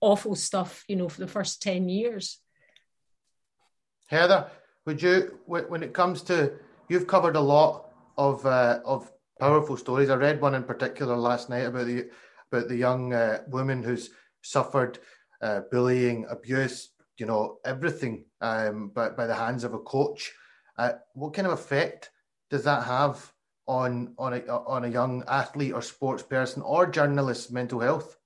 [0.00, 2.38] awful stuff, you know, for the first 10 years.
[4.06, 4.50] Heather,
[4.84, 6.52] would you when it comes to
[6.88, 10.10] you've covered a lot of uh, of powerful stories.
[10.10, 12.10] I read one in particular last night about the
[12.52, 14.10] about the young uh, woman who's
[14.42, 14.98] suffered
[15.40, 16.90] uh, bullying, abuse,
[17.22, 20.32] you know, everything um, by, by the hands of a coach.
[20.76, 22.10] Uh, what kind of effect
[22.50, 23.32] does that have
[23.68, 28.16] on on a, on a young athlete or sports person or journalist's mental health?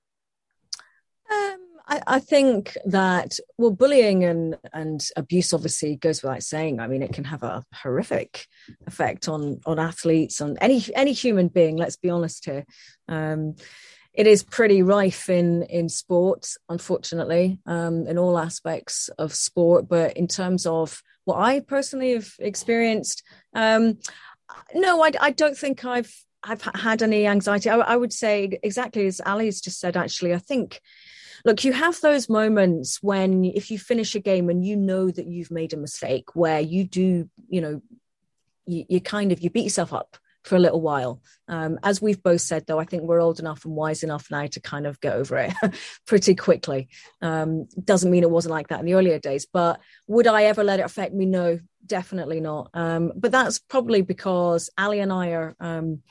[1.31, 6.79] Um, I, I, think that well, bullying and and abuse obviously goes without saying.
[6.79, 8.47] I mean, it can have a horrific
[8.87, 11.77] effect on on athletes, on any any human being.
[11.77, 12.65] Let's be honest here.
[13.07, 13.57] Um,
[14.17, 19.87] it is pretty rife in in sports, unfortunately, um, in all aspects of sport.
[19.87, 23.21] But in terms of what I personally have experienced,
[23.53, 23.99] um,
[24.73, 26.11] no, I, I, don't think I've
[26.43, 27.69] I've had any anxiety.
[27.69, 29.95] I, I would say exactly as Ali's just said.
[29.95, 30.81] Actually, I think
[31.45, 35.27] look, you have those moments when if you finish a game and you know that
[35.27, 37.81] you've made a mistake, where you do, you know,
[38.65, 40.17] you, you kind of you beat yourself up
[40.47, 41.21] for a little while.
[41.47, 44.47] Um, as we've both said, though, I think we're old enough and wise enough now
[44.47, 45.53] to kind of get over it
[46.05, 46.87] pretty quickly.
[47.21, 50.63] Um, doesn't mean it wasn't like that in the earlier days, but would I ever
[50.63, 51.25] let it affect me?
[51.25, 52.69] No, definitely not.
[52.73, 55.55] Um, but that's probably because Ali and I are.
[55.59, 56.01] Um,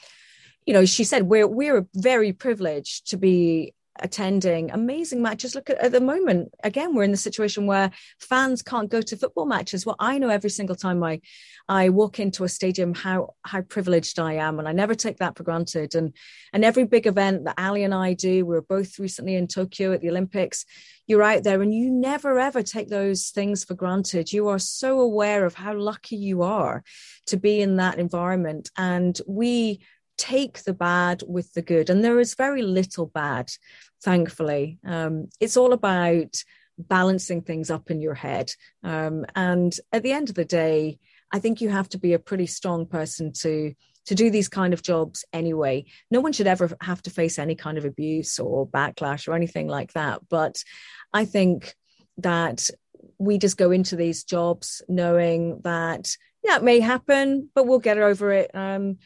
[0.64, 5.54] you know, she said we're we're very privileged to be attending amazing matches.
[5.54, 7.90] Look at, at the moment, again, we're in the situation where
[8.20, 9.86] fans can't go to football matches.
[9.86, 11.20] Well, I know every single time I,
[11.68, 15.36] I walk into a stadium how how privileged I am, and I never take that
[15.36, 15.94] for granted.
[15.94, 16.14] And
[16.52, 19.92] and every big event that Ali and I do, we were both recently in Tokyo
[19.92, 20.64] at the Olympics.
[21.06, 24.32] You're out there, and you never ever take those things for granted.
[24.32, 26.82] You are so aware of how lucky you are
[27.26, 29.80] to be in that environment, and we
[30.16, 31.90] take the bad with the good.
[31.90, 33.50] And there is very little bad,
[34.02, 34.78] thankfully.
[34.84, 36.42] Um, it's all about
[36.78, 38.52] balancing things up in your head.
[38.82, 40.98] Um, and at the end of the day,
[41.32, 43.74] I think you have to be a pretty strong person to
[44.06, 45.84] to do these kind of jobs anyway.
[46.12, 49.66] No one should ever have to face any kind of abuse or backlash or anything
[49.66, 50.20] like that.
[50.28, 50.62] But
[51.12, 51.74] I think
[52.18, 52.70] that
[53.18, 57.98] we just go into these jobs knowing that yeah, it may happen, but we'll get
[57.98, 58.98] over it um,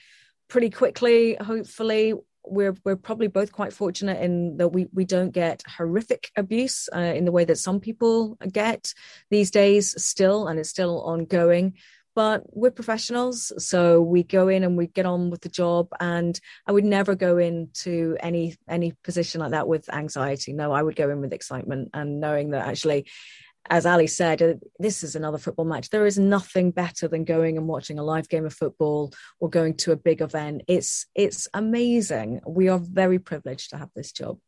[0.50, 1.36] pretty quickly.
[1.40, 2.12] Hopefully,
[2.44, 6.98] we're we're probably both quite fortunate in that we we don't get horrific abuse uh,
[6.98, 8.92] in the way that some people get
[9.30, 11.74] these days still, and it's still ongoing.
[12.16, 15.88] But we're professionals, so we go in and we get on with the job.
[16.00, 20.52] And I would never go into any any position like that with anxiety.
[20.52, 23.06] No, I would go in with excitement and knowing that actually
[23.68, 25.90] as Ali said, uh, this is another football match.
[25.90, 29.76] There is nothing better than going and watching a live game of football or going
[29.78, 30.62] to a big event.
[30.66, 32.40] It's it's amazing.
[32.46, 34.38] We are very privileged to have this job.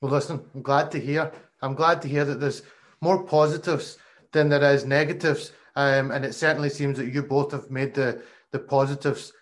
[0.00, 1.32] Well, listen, I'm glad to hear.
[1.62, 2.62] I'm glad to hear that there's
[3.00, 3.98] more positives
[4.32, 8.22] than there is negatives, um, and it certainly seems that you both have made the
[8.52, 9.32] the positives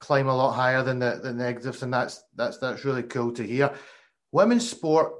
[0.00, 3.46] climb a lot higher than the, the negatives, and that's that's that's really cool to
[3.46, 3.72] hear.
[4.32, 5.12] Women's sport,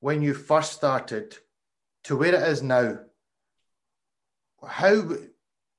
[0.00, 1.36] when you first started
[2.08, 2.98] to where it is now,
[4.66, 5.02] how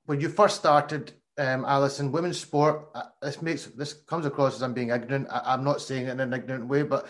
[0.06, 4.62] when you first started, um, Alison, women's sport, uh, this makes this comes across as
[4.62, 5.26] I'm being ignorant.
[5.28, 7.08] I, am not saying it in an ignorant way, but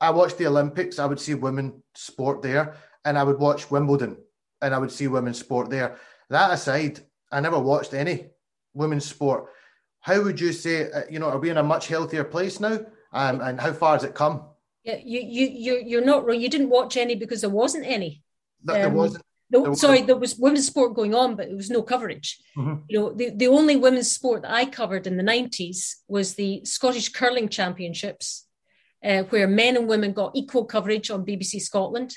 [0.00, 0.98] I watched the Olympics.
[0.98, 4.16] I would see women sport there, and I would watch Wimbledon,
[4.62, 5.98] and I would see women's sport there.
[6.30, 7.00] That aside,
[7.30, 8.28] I never watched any
[8.72, 9.50] women's sport.
[10.00, 12.80] How would you say, uh, you know, are we in a much healthier place now?
[13.12, 14.46] Um, and how far has it come?
[14.84, 16.40] Yeah, you you you you're not wrong.
[16.40, 18.23] You didn't watch any because there wasn't any.
[18.64, 19.24] That, there um, wasn't.
[19.50, 22.40] No, sorry, there was women's sport going on, but there was no coverage.
[22.56, 22.82] Mm-hmm.
[22.88, 26.64] You know, the, the only women's sport that I covered in the 90s was the
[26.64, 28.46] Scottish Curling Championships,
[29.04, 32.16] uh, where men and women got equal coverage on BBC Scotland.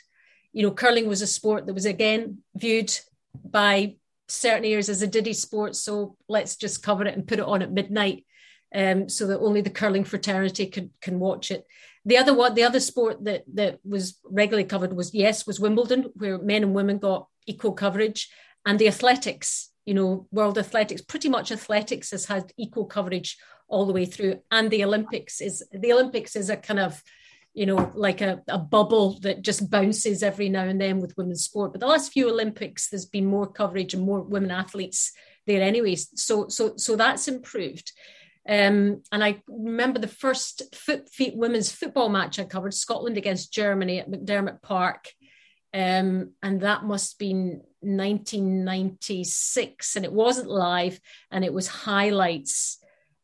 [0.51, 2.97] You know, curling was a sport that was again viewed
[3.43, 5.75] by certain areas as a diddy sport.
[5.75, 8.25] So let's just cover it and put it on at midnight
[8.73, 11.65] um, so that only the curling fraternity can, can watch it
[12.07, 16.11] the other one, the other sport that that was regularly covered was yes, was Wimbledon,
[16.15, 18.29] where men and women got equal coverage,
[18.65, 23.37] and the athletics, you know, world athletics, pretty much athletics has had equal coverage
[23.67, 27.03] all the way through, and the Olympics is the Olympics is a kind of
[27.53, 31.43] you know, like a, a bubble that just bounces every now and then with women's
[31.43, 31.71] sport.
[31.71, 35.11] But the last few Olympics, there's been more coverage and more women athletes
[35.47, 36.07] there, anyways.
[36.21, 37.93] So, so, so that's improved.
[38.47, 43.51] Um, and I remember the first foot, feet, women's football match I covered, Scotland against
[43.51, 45.09] Germany at McDiarmid Park.
[45.73, 49.95] Um, and that must have been 1996.
[49.95, 52.79] And it wasn't live and it was highlights.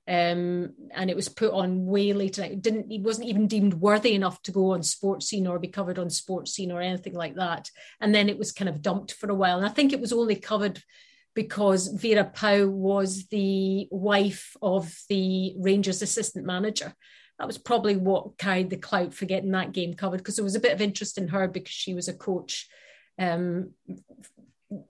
[0.06, 2.44] Um, and it was put on way later.
[2.44, 2.92] It didn't.
[2.92, 6.10] It wasn't even deemed worthy enough to go on Sports Scene or be covered on
[6.10, 7.72] Sports Scene or anything like that.
[8.02, 9.56] And then it was kind of dumped for a while.
[9.56, 10.84] And I think it was only covered
[11.36, 16.94] because Vera Pauw was the wife of the Rangers assistant manager.
[17.40, 20.56] That was probably what carried the clout for getting that game covered because there was
[20.56, 22.68] a bit of interest in her because she was a coach
[23.18, 23.72] um,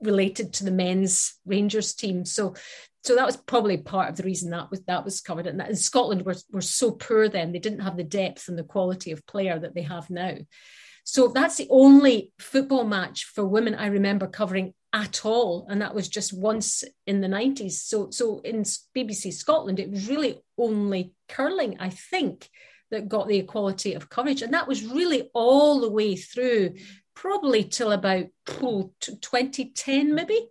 [0.02, 2.26] related to the men's Rangers team.
[2.26, 2.56] So,
[3.04, 5.48] so that was probably part of the reason that was that was covered.
[5.48, 8.58] And, that, and Scotland were were so poor then; they didn't have the depth and
[8.58, 10.36] the quality of player that they have now.
[11.04, 15.96] So that's the only football match for women I remember covering at all and that
[15.96, 18.62] was just once in the 90s so so in
[18.96, 22.48] bbc scotland it was really only curling i think
[22.92, 26.72] that got the equality of coverage and that was really all the way through
[27.16, 28.26] probably till about
[28.62, 30.48] oh, 2010 maybe.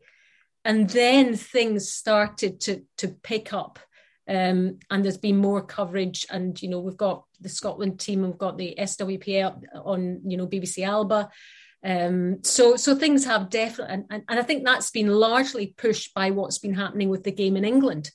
[0.64, 3.80] And then things started to to pick up
[4.28, 8.38] um, and there's been more coverage and you know we've got the scotland team we've
[8.38, 11.30] got the swpl on you know bbc alba
[11.84, 16.14] um, so, so things have definitely, and, and, and, I think that's been largely pushed
[16.14, 18.12] by what's been happening with the game in England,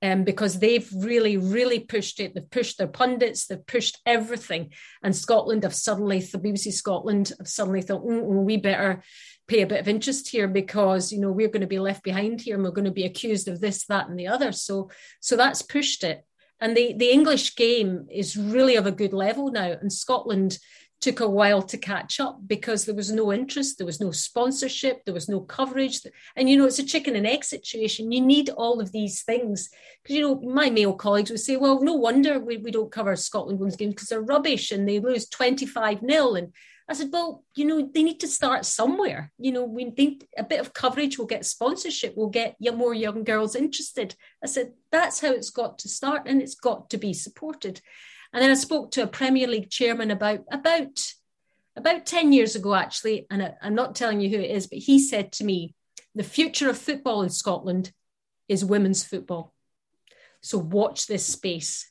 [0.00, 2.34] um, because they've really, really pushed it.
[2.34, 4.70] They've pushed their pundits, they've pushed everything,
[5.02, 9.02] and Scotland have suddenly, the BBC Scotland have suddenly thought, mm, we better
[9.46, 12.40] pay a bit of interest here because you know we're going to be left behind
[12.40, 14.50] here, and we're going to be accused of this, that, and the other.
[14.50, 16.24] So, so that's pushed it.
[16.62, 19.72] And the, the English game is really of a good level now.
[19.80, 20.58] And Scotland
[21.00, 25.04] took a while to catch up because there was no interest, there was no sponsorship,
[25.04, 26.00] there was no coverage.
[26.36, 28.12] And, you know, it's a chicken and egg situation.
[28.12, 29.70] You need all of these things.
[30.02, 33.16] Because, you know, my male colleagues would say, well, no wonder we, we don't cover
[33.16, 36.36] Scotland women's games because they're rubbish and they lose 25 nil.
[36.36, 36.52] And
[36.92, 39.32] I said, well, you know, they need to start somewhere.
[39.38, 41.16] You know, we need a bit of coverage.
[41.16, 42.12] We'll get sponsorship.
[42.14, 44.14] We'll get more young girls interested.
[44.44, 47.80] I said, that's how it's got to start, and it's got to be supported.
[48.30, 51.14] And then I spoke to a Premier League chairman about about
[51.76, 54.78] about ten years ago, actually, and I, I'm not telling you who it is, but
[54.78, 55.74] he said to me,
[56.14, 57.90] the future of football in Scotland
[58.48, 59.54] is women's football.
[60.42, 61.90] So watch this space.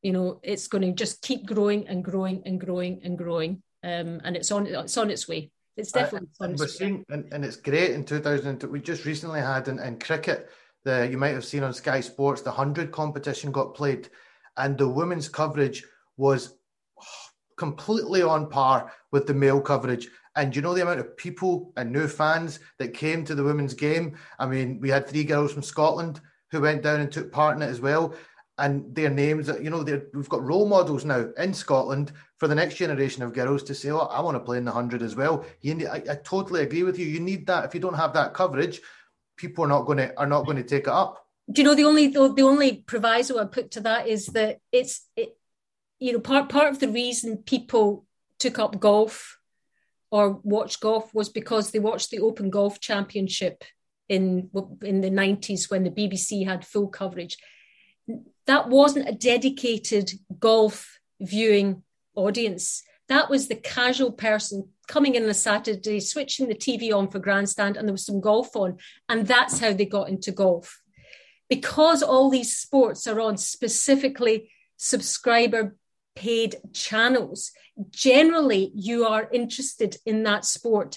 [0.00, 4.20] You know, it's going to just keep growing and growing and growing and growing um,
[4.24, 5.50] and it's on it's on its way.
[5.76, 8.64] It's definitely I, we're seeing, and, and it's great in 2000.
[8.64, 10.50] We just recently had in, in cricket
[10.84, 14.08] the you might have seen on Sky Sports the hundred competition got played,
[14.56, 15.84] and the women's coverage
[16.16, 16.54] was
[17.56, 20.08] completely on par with the male coverage.
[20.36, 23.74] And you know the amount of people and new fans that came to the women's
[23.74, 24.16] game.
[24.38, 26.20] I mean, we had three girls from Scotland
[26.52, 28.14] who went down and took part in it as well
[28.58, 32.74] and their names you know we've got role models now in Scotland for the next
[32.74, 35.44] generation of girls to say oh I want to play in the 100 as well.
[35.60, 37.06] You need, I, I, totally agree with you.
[37.06, 37.64] You need that.
[37.64, 38.80] If you don't have that coverage
[39.38, 41.24] people are not going to are not going to take it up.
[41.50, 44.58] Do you know the only the, the only proviso I put to that is that
[44.70, 45.38] it's it
[45.98, 48.04] you know part part of the reason people
[48.38, 49.38] took up golf
[50.10, 53.64] or watched golf was because they watched the Open Golf Championship
[54.08, 54.50] in
[54.82, 57.38] in the 90s when the BBC had full coverage
[58.48, 61.82] that wasn't a dedicated golf viewing
[62.14, 62.82] audience.
[63.08, 67.18] That was the casual person coming in on a Saturday, switching the TV on for
[67.18, 68.78] grandstand, and there was some golf on.
[69.06, 70.80] And that's how they got into golf.
[71.50, 75.76] Because all these sports are on specifically subscriber
[76.16, 77.52] paid channels,
[77.90, 80.96] generally you are interested in that sport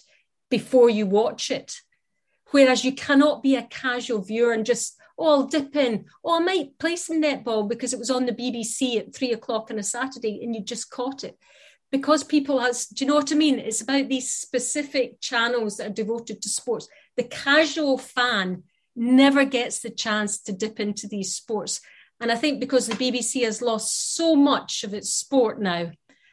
[0.49, 1.81] before you watch it.
[2.51, 6.05] Whereas you cannot be a casual viewer and just oh, I'll dip in.
[6.23, 9.69] Oh, I might play some netball because it was on the BBC at three o'clock
[9.69, 11.37] on a Saturday and you just caught it.
[11.91, 13.59] Because people has, do you know what I mean?
[13.59, 16.87] It's about these specific channels that are devoted to sports.
[17.17, 18.63] The casual fan
[18.95, 21.81] never gets the chance to dip into these sports.
[22.19, 25.91] And I think because the BBC has lost so much of its sport now,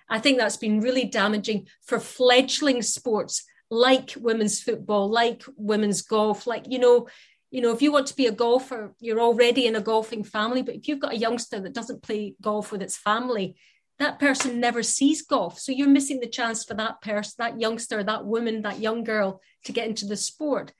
[0.09, 6.47] I think that's been really damaging for fledgling sports like women's football, like women's golf,
[6.47, 7.09] like, you know,
[7.51, 10.63] you know, if you want to be a golfer, you're already in a golfing family.
[10.63, 13.57] But if you've got a youngster that doesn't play golf with its family,
[13.99, 15.59] that person never sees golf.
[15.59, 19.41] So you're missing the chance for that person, that youngster, that woman, that young girl
[19.65, 20.73] to get into the sport.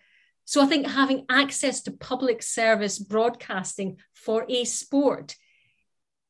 [0.45, 5.37] So I think having access to public service broadcasting for a sport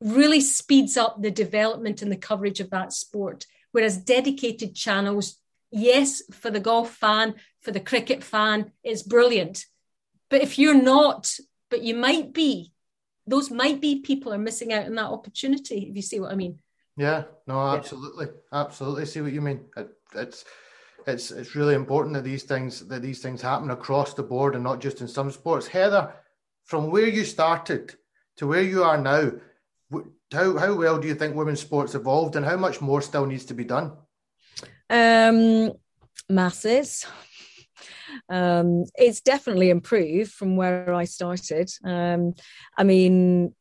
[0.00, 3.44] really speeds up the development and the coverage of that sport.
[3.72, 5.36] Whereas dedicated channels,
[5.70, 9.66] yes, for the golf fan, for the cricket fan, is brilliant
[10.30, 11.38] but if you're not,
[11.70, 12.72] but you might be,
[13.26, 16.34] those might be people are missing out on that opportunity, if you see what I
[16.34, 16.58] mean.
[16.96, 18.26] Yeah, no, absolutely.
[18.26, 18.60] Yeah.
[18.60, 19.60] Absolutely see what you mean.
[19.76, 20.44] It, it's
[21.06, 24.64] it's it's really important that these things that these things happen across the board and
[24.64, 25.68] not just in some sports.
[25.68, 26.12] Heather,
[26.64, 27.94] from where you started
[28.38, 29.30] to where you are now,
[30.32, 33.44] how how well do you think women's sports evolved and how much more still needs
[33.46, 33.92] to be done?
[34.90, 35.72] Um
[36.28, 37.06] masses
[38.28, 41.70] um, it's definitely improved from where I started.
[41.84, 42.34] Um,
[42.76, 43.54] I mean,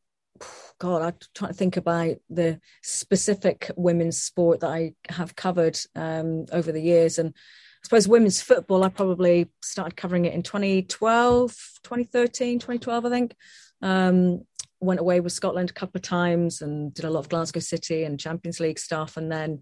[0.78, 6.46] God, I'm trying to think about the specific women's sport that I have covered um,
[6.52, 7.18] over the years.
[7.18, 11.50] And I suppose women's football, I probably started covering it in 2012,
[11.82, 13.34] 2013, 2012, I think.
[13.82, 14.42] Um,
[14.80, 18.04] went away with Scotland a couple of times and did a lot of Glasgow City
[18.04, 19.16] and Champions League stuff.
[19.16, 19.60] And then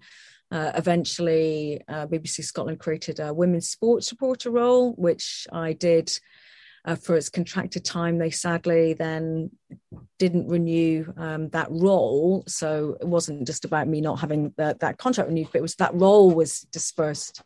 [0.56, 6.18] uh, eventually, uh, BBC Scotland created a women's sports reporter role, which I did
[6.86, 8.16] uh, for its contracted time.
[8.16, 9.50] They sadly then
[10.18, 14.96] didn't renew um, that role, so it wasn't just about me not having the, that
[14.96, 17.42] contract renewed, but it was that role was dispersed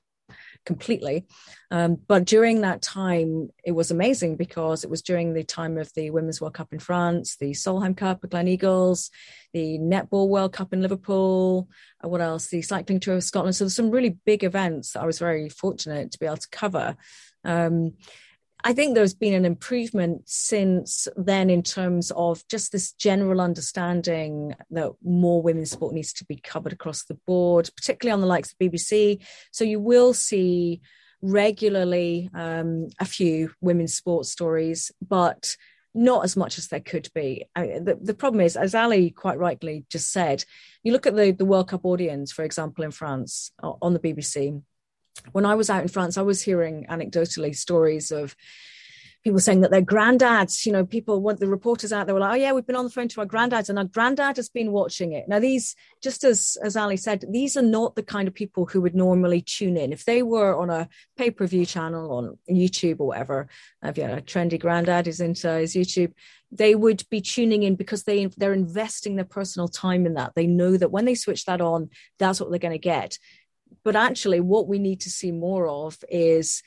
[0.64, 1.26] completely.
[1.70, 5.92] Um, but during that time, it was amazing because it was during the time of
[5.94, 9.10] the Women's World Cup in France, the Solheim Cup at Gleneagles,
[9.52, 11.68] the Netball World Cup in Liverpool.
[12.04, 12.48] Uh, what else?
[12.48, 13.56] The Cycling Tour of Scotland.
[13.56, 16.48] So there's some really big events that I was very fortunate to be able to
[16.50, 16.96] cover.
[17.44, 17.94] Um,
[18.62, 24.54] I think there's been an improvement since then in terms of just this general understanding
[24.70, 28.52] that more women's sport needs to be covered across the board, particularly on the likes
[28.52, 29.24] of BBC.
[29.50, 30.80] So you will see
[31.22, 35.56] regularly um, a few women's sports stories, but
[35.94, 37.46] not as much as there could be.
[37.56, 40.44] I the, the problem is, as Ali quite rightly just said,
[40.82, 44.62] you look at the, the World Cup audience, for example, in France on the BBC,
[45.32, 48.36] when I was out in France, I was hearing anecdotally stories of
[49.22, 52.32] people saying that their granddads, you know, people want the reporters out there were like,
[52.32, 54.72] oh yeah, we've been on the phone to our granddads and our granddad has been
[54.72, 55.28] watching it.
[55.28, 58.80] Now these, just as as Ali said, these are not the kind of people who
[58.80, 59.92] would normally tune in.
[59.92, 63.48] If they were on a pay-per-view channel on YouTube or whatever,
[63.82, 66.12] if you know, a trendy granddad is into his YouTube,
[66.50, 70.32] they would be tuning in because they they're investing their personal time in that.
[70.34, 73.18] They know that when they switch that on, that's what they're going to get.
[73.84, 76.62] But actually, what we need to see more of is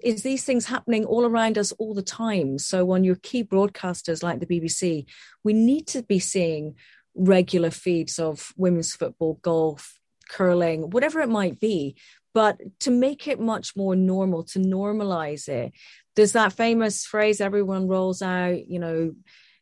[0.00, 2.58] is these things happening all around us all the time.
[2.58, 5.06] So on your key broadcasters like the BBC,
[5.42, 6.74] we need to be seeing
[7.14, 9.98] regular feeds of women's football, golf,
[10.28, 11.96] curling, whatever it might be.
[12.34, 15.72] But to make it much more normal, to normalize it,
[16.14, 19.14] there's that famous phrase everyone rolls out, you know,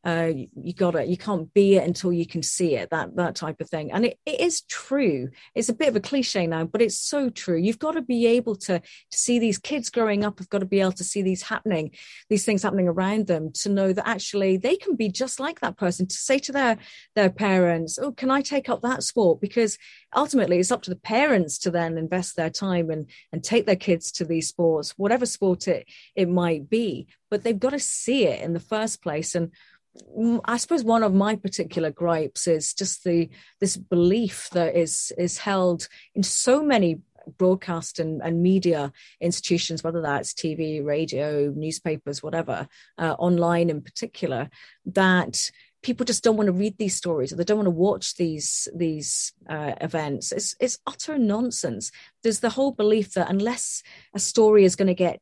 [0.05, 1.09] uh, you got it.
[1.09, 2.91] You can't be it until you can see it.
[2.91, 5.31] That that type of thing, and it, it is true.
[5.55, 7.57] It's a bit of a cliche now, but it's so true.
[7.57, 10.39] You've got to be able to to see these kids growing up.
[10.39, 11.93] Have got to be able to see these happening,
[12.29, 15.79] these things happening around them, to know that actually they can be just like that
[15.79, 16.07] person.
[16.07, 16.77] To say to their
[17.15, 19.79] their parents, "Oh, can I take up that sport?" Because
[20.15, 23.75] ultimately, it's up to the parents to then invest their time and and take their
[23.75, 27.07] kids to these sports, whatever sport it it might be.
[27.31, 29.51] But they've got to see it in the first place and
[30.45, 33.29] I suppose one of my particular gripes is just the
[33.61, 37.01] this belief that is is held in so many
[37.39, 42.69] broadcast and, and media institutions, whether that's TV, radio, newspapers, whatever,
[42.99, 44.51] uh, online in particular,
[44.87, 45.51] that
[45.83, 48.69] people just don't want to read these stories or they don't want to watch these
[48.75, 50.33] these uh, events.
[50.33, 51.93] It's it's utter nonsense.
[52.23, 53.83] There's the whole belief that unless
[54.15, 55.21] a story is going to get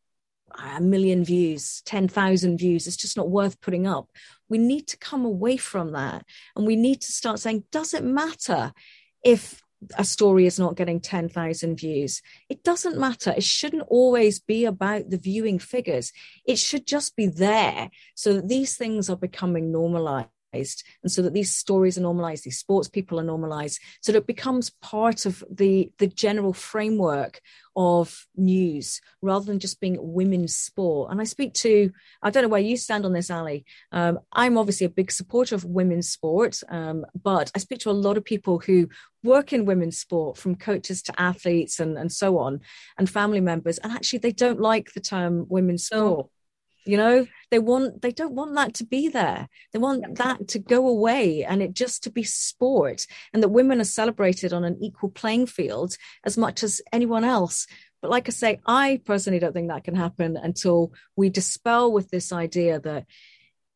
[0.76, 2.86] a million views, 10,000 views.
[2.86, 4.10] It's just not worth putting up.
[4.52, 8.04] We need to come away from that and we need to start saying, does it
[8.04, 8.74] matter
[9.24, 9.62] if
[9.96, 12.20] a story is not getting 10,000 views?
[12.50, 13.32] It doesn't matter.
[13.34, 16.12] It shouldn't always be about the viewing figures.
[16.44, 21.32] It should just be there so that these things are becoming normalized and so that
[21.32, 23.80] these stories are normalized these sports people are normalized.
[24.00, 27.40] So that it becomes part of the the general framework
[27.74, 31.10] of news rather than just being women's sport.
[31.10, 31.90] And i speak to
[32.22, 33.64] i don't know where you stand on this ali.
[33.92, 38.02] Um, i'm obviously a big supporter of women's sport um, but i speak to a
[38.06, 38.88] lot of people who
[39.22, 42.60] work in women's sport from coaches to athletes and, and so on
[42.98, 46.28] and family members and actually they don't like the term women's sport
[46.84, 49.48] you know they want they don't want that to be there.
[49.72, 53.80] They want that to go away and it just to be sport and that women
[53.80, 57.66] are celebrated on an equal playing field as much as anyone else.
[58.00, 62.10] But like i say i personally don't think that can happen until we dispel with
[62.10, 63.06] this idea that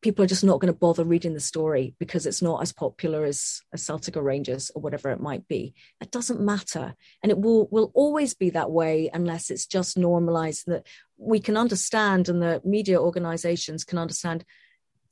[0.07, 3.25] people are just not going to bother reading the story because it's not as popular
[3.25, 5.73] as, as Celtic or Rangers or whatever it might be.
[5.99, 6.95] It doesn't matter.
[7.21, 10.87] And it will, will always be that way unless it's just normalized that
[11.17, 14.45] we can understand and the media organizations can understand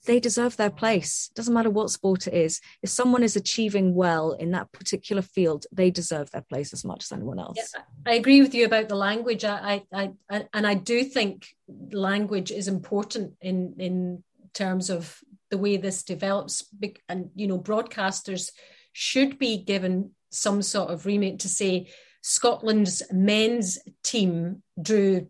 [0.05, 1.29] they deserve their place.
[1.35, 2.61] Doesn't matter what sport it is.
[2.81, 7.03] If someone is achieving well in that particular field, they deserve their place as much
[7.03, 7.57] as anyone else.
[7.57, 9.43] Yeah, I agree with you about the language.
[9.43, 11.47] I, I, I, and I do think
[11.91, 14.23] language is important in in
[14.55, 15.19] terms of
[15.51, 16.63] the way this develops
[17.07, 18.51] and you know broadcasters
[18.93, 21.87] should be given some sort of remit to say
[22.21, 25.27] Scotland's men's team drew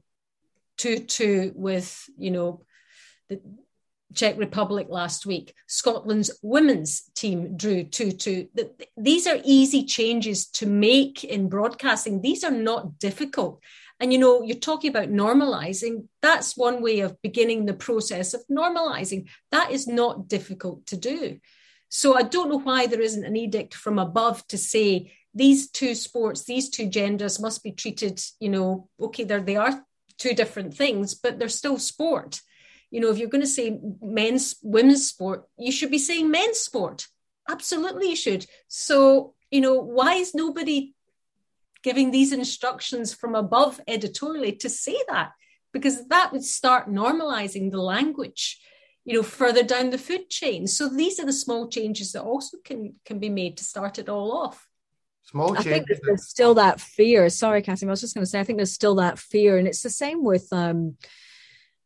[0.77, 2.61] 2-2 with you know
[3.27, 3.41] the
[4.13, 5.53] Czech Republic last week.
[5.67, 8.47] Scotland's women's team drew 2 2.
[8.95, 12.21] These are easy changes to make in broadcasting.
[12.21, 13.61] These are not difficult.
[13.99, 16.07] And you know, you're talking about normalizing.
[16.21, 19.29] That's one way of beginning the process of normalizing.
[19.51, 21.39] That is not difficult to do.
[21.89, 25.95] So I don't know why there isn't an edict from above to say these two
[25.95, 29.83] sports, these two genders must be treated, you know, okay, there they are
[30.17, 32.41] two different things, but they're still sport.
[32.89, 36.59] You know, if you're going to say men's women's sport, you should be saying men's
[36.59, 37.07] sport.
[37.49, 38.45] Absolutely, you should.
[38.69, 40.94] So, you know, why is nobody
[41.85, 45.29] giving these instructions from above editorially to say that
[45.71, 48.59] because that would start normalizing the language
[49.05, 50.65] you know further down the food chain.
[50.65, 54.09] So these are the small changes that also can can be made to start it
[54.09, 54.67] all off.
[55.31, 55.67] Small changes.
[55.67, 57.29] I think there's still that fear.
[57.29, 59.67] Sorry Cassie I was just going to say I think there's still that fear and
[59.67, 60.97] it's the same with um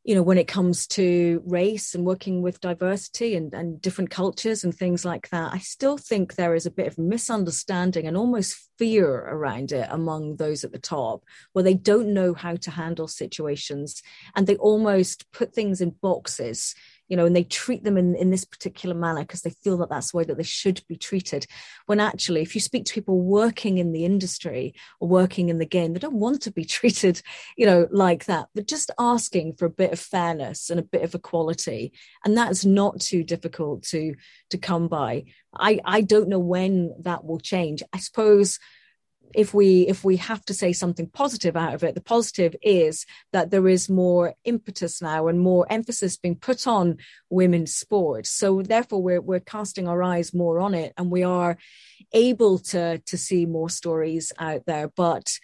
[0.06, 4.64] you know, when it comes to race and working with diversity and, and different cultures
[4.64, 8.69] and things like that, I still think there is a bit of misunderstanding and almost
[8.80, 11.24] fear around it among those at the top
[11.54, 14.02] where they don't know how to handle situations
[14.36, 16.74] and they almost put things in boxes
[17.10, 19.90] you know, and they treat them in, in this particular manner because they feel that
[19.90, 21.48] that's the way that they should be treated.
[21.88, 25.66] When actually, if you speak to people working in the industry or working in the
[25.66, 27.22] game, they don't want to be treated,
[27.58, 28.48] you know, like that.
[28.54, 32.64] But just asking for a bit of fairness and a bit of equality, and that's
[32.64, 34.14] not too difficult to
[34.52, 35.26] to come by.
[35.54, 37.84] I I don't know when that will change.
[37.94, 38.60] I suppose
[39.34, 43.06] if we if we have to say something positive out of it the positive is
[43.32, 46.98] that there is more impetus now and more emphasis being put on
[47.30, 51.58] women's sport so therefore we're we're casting our eyes more on it and we are
[52.14, 55.38] able to to see more stories out there but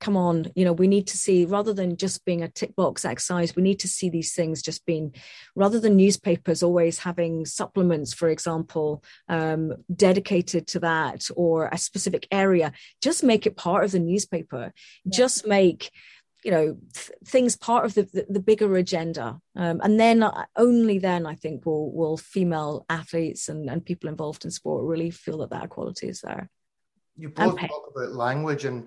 [0.00, 3.04] come on, you know, we need to see rather than just being a tick box
[3.04, 5.14] exercise, we need to see these things just being
[5.54, 12.26] rather than newspapers always having supplements, for example, um, dedicated to that or a specific
[12.30, 14.72] area, just make it part of the newspaper.
[15.04, 15.16] Yeah.
[15.16, 15.90] Just make
[16.44, 20.44] you know th- things part of the, the, the bigger agenda um, and then uh,
[20.54, 25.10] only then i think will will female athletes and, and people involved in sport really
[25.10, 26.48] feel that that equality is there
[27.16, 28.86] you both talk about language and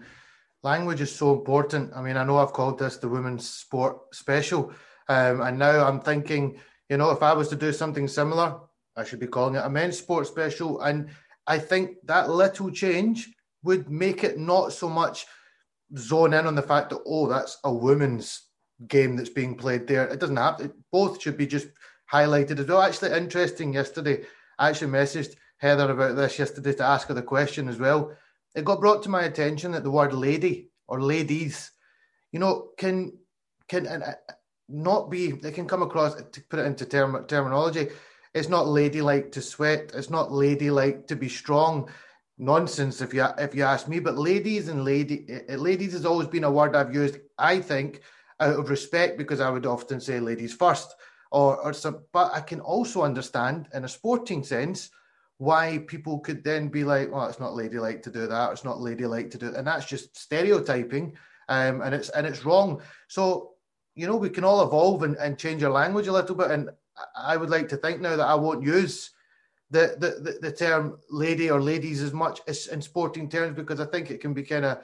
[0.64, 1.92] language is so important.
[1.96, 4.74] I mean, I know I've called this the women's sport special,
[5.08, 8.60] um, and now I'm thinking, you know, if I was to do something similar,
[8.96, 10.82] I should be calling it a men's sport special.
[10.82, 11.10] And
[11.48, 13.30] I think that little change
[13.64, 15.26] would make it not so much
[15.98, 18.44] zone in on the fact that oh, that's a women's
[18.88, 20.08] game that's being played there.
[20.08, 20.72] It doesn't have.
[20.92, 21.68] Both should be just
[22.12, 22.82] highlighted as well.
[22.82, 23.74] Actually, interesting.
[23.74, 24.26] Yesterday,
[24.58, 28.14] I actually messaged Heather about this yesterday to ask her the question as well
[28.56, 31.72] it got brought to my attention that the word lady or ladies,
[32.32, 33.14] you know, can
[33.68, 34.14] can uh,
[34.68, 35.32] not be.
[35.32, 37.90] They can come across to put it into term, terminology.
[38.34, 39.92] It's not ladylike to sweat.
[39.94, 41.90] It's not ladylike to be strong.
[42.38, 44.00] Nonsense, if you if you ask me.
[44.00, 47.18] But ladies and lady uh, ladies has always been a word I've used.
[47.38, 48.02] I think
[48.40, 50.96] out of respect because I would often say ladies first
[51.32, 52.06] or or some.
[52.14, 54.90] But I can also understand in a sporting sense
[55.40, 58.52] why people could then be like, "Oh, it's not ladylike to do that.
[58.52, 59.56] It's not ladylike to do," it.
[59.56, 61.18] and that's just stereotyping,
[61.48, 62.82] um, and it's and it's wrong.
[63.08, 63.54] So
[63.96, 66.52] you know, we can all evolve and, and change our language a little bit.
[66.52, 66.70] And
[67.18, 69.12] I would like to think now that I won't use
[69.72, 73.80] the the, the, the term lady or ladies as much as in sporting terms because
[73.80, 74.80] I think it can be kind of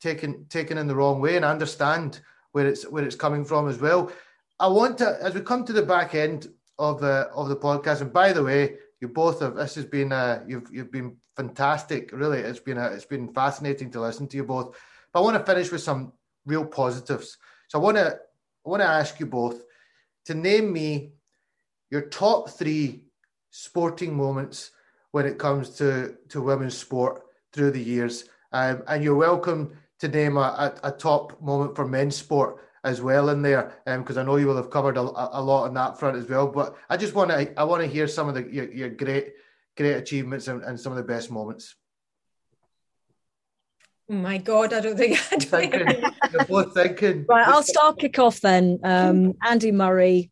[0.00, 2.20] taken taken in the wrong way, and I understand
[2.52, 4.10] where it's where it's coming from as well.
[4.58, 8.00] I want to, as we come to the back end of the of the podcast,
[8.00, 9.56] and by the way, you both have.
[9.56, 12.10] This has been uh, you've you've been fantastic.
[12.12, 14.76] Really, it's been a, it's been fascinating to listen to you both.
[15.12, 16.12] But I want to finish with some
[16.46, 17.36] real positives.
[17.68, 18.18] So I want to
[18.66, 19.62] I want to ask you both
[20.26, 21.12] to name me
[21.90, 23.04] your top three
[23.50, 24.70] sporting moments
[25.12, 27.22] when it comes to to women's sport
[27.52, 28.24] through the years.
[28.52, 33.02] Um, and you're welcome to name a, a, a top moment for men's sport as
[33.02, 35.74] well in there, because um, I know you will have covered a, a, lot on
[35.74, 36.46] that front as well.
[36.46, 39.32] But I just want to I want to hear some of the your, your great
[39.76, 41.74] great achievements and, and, some of the best moments.
[44.08, 46.04] Oh my God, I don't think I thinking.
[46.32, 47.26] You're both thinking.
[47.28, 48.78] Right, I'll start kick off then.
[48.84, 50.30] Um, Andy Murray,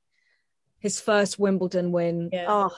[0.78, 2.30] his first Wimbledon win.
[2.32, 2.46] Yeah.
[2.48, 2.70] Oh,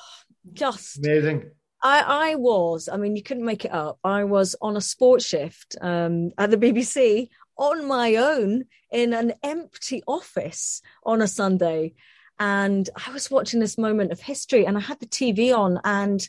[0.54, 1.50] just amazing.
[1.82, 3.98] I, I was, I mean, you couldn't make it up.
[4.02, 9.34] I was on a sports shift um, at the BBC on my own in an
[9.42, 11.94] empty office on a Sunday.
[12.38, 16.26] And I was watching this moment of history and I had the TV on and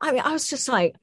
[0.00, 0.94] I mean, I was just like,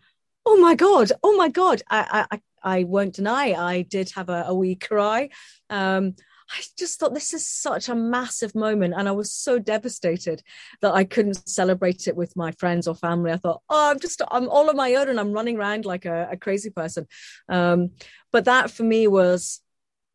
[0.45, 1.81] oh my God, oh my God.
[1.89, 5.29] I, I, I won't deny I did have a, a wee cry.
[5.69, 6.15] Um,
[6.49, 8.93] I just thought this is such a massive moment.
[8.95, 10.43] And I was so devastated
[10.81, 13.31] that I couldn't celebrate it with my friends or family.
[13.31, 16.05] I thought, oh, I'm just, I'm all on my own and I'm running around like
[16.05, 17.07] a, a crazy person.
[17.49, 17.91] Um,
[18.31, 19.61] but that for me was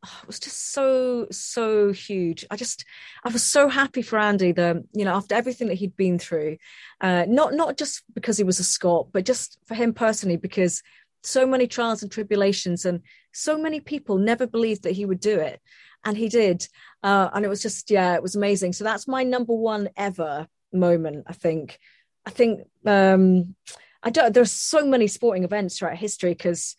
[0.02, 2.44] it was just so so huge.
[2.50, 2.84] I just
[3.24, 6.56] i was so happy for andy the you know after everything that he'd been through
[7.00, 10.82] uh not not just because he was a scot but just for him personally because
[11.22, 15.38] so many trials and tribulations and so many people never believed that he would do
[15.38, 15.60] it.
[16.04, 16.66] And he did
[17.02, 18.72] uh and it was just yeah it was amazing.
[18.72, 21.78] So that's my number one ever moment i think.
[22.24, 23.54] I think um
[24.02, 26.76] i don't there's so many sporting events throughout history because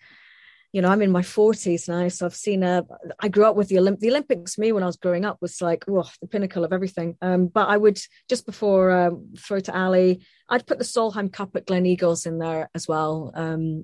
[0.71, 2.85] you know, I'm in my 40s now, so I've seen a.
[3.19, 3.99] I grew up with the Olymp.
[3.99, 7.17] The Olympics, me when I was growing up, was like, oh, the pinnacle of everything.
[7.21, 7.99] Um, but I would
[8.29, 12.69] just before uh, throw to Ali, I'd put the Solheim Cup at Gleneagles in there
[12.73, 13.31] as well.
[13.35, 13.83] Um,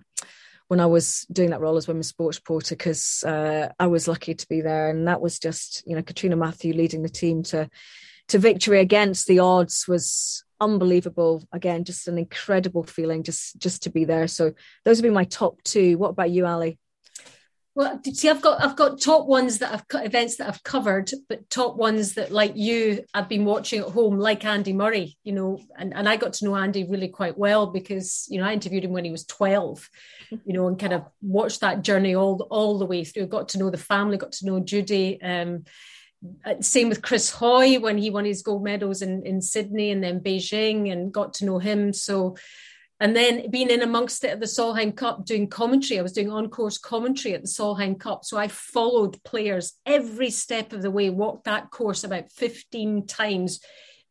[0.70, 4.34] when I was doing that role as women's sports reporter, because uh, I was lucky
[4.34, 7.70] to be there, and that was just, you know, Catriona Matthew leading the team to
[8.30, 11.44] to victory against the odds was unbelievable.
[11.52, 14.28] Again, just an incredible feeling just just to be there.
[14.28, 14.54] So
[14.86, 15.98] those would be my top two.
[15.98, 16.80] What about you, Ali?
[17.78, 21.48] Well, see, I've got I've got top ones that I've events that I've covered, but
[21.52, 25.16] top ones that, like you, I've been watching at home, like Andy Murray.
[25.24, 28.48] You know, and, and I got to know Andy really quite well because you know
[28.48, 29.88] I interviewed him when he was twelve,
[30.32, 33.28] you know, and kind of watched that journey all all the way through.
[33.28, 35.22] Got to know the family, got to know Judy.
[35.22, 35.66] Um,
[36.46, 40.04] Uh, same with Chris Hoy when he won his gold medals in in Sydney and
[40.04, 41.94] then Beijing, and got to know him.
[41.94, 42.36] So
[43.00, 46.00] and then being in amongst it at the Solheim Cup doing commentary.
[46.00, 48.26] I was doing on course commentary at the Solheim Cup.
[48.26, 53.60] So I followed players every step of the way, walked that course about 15 times.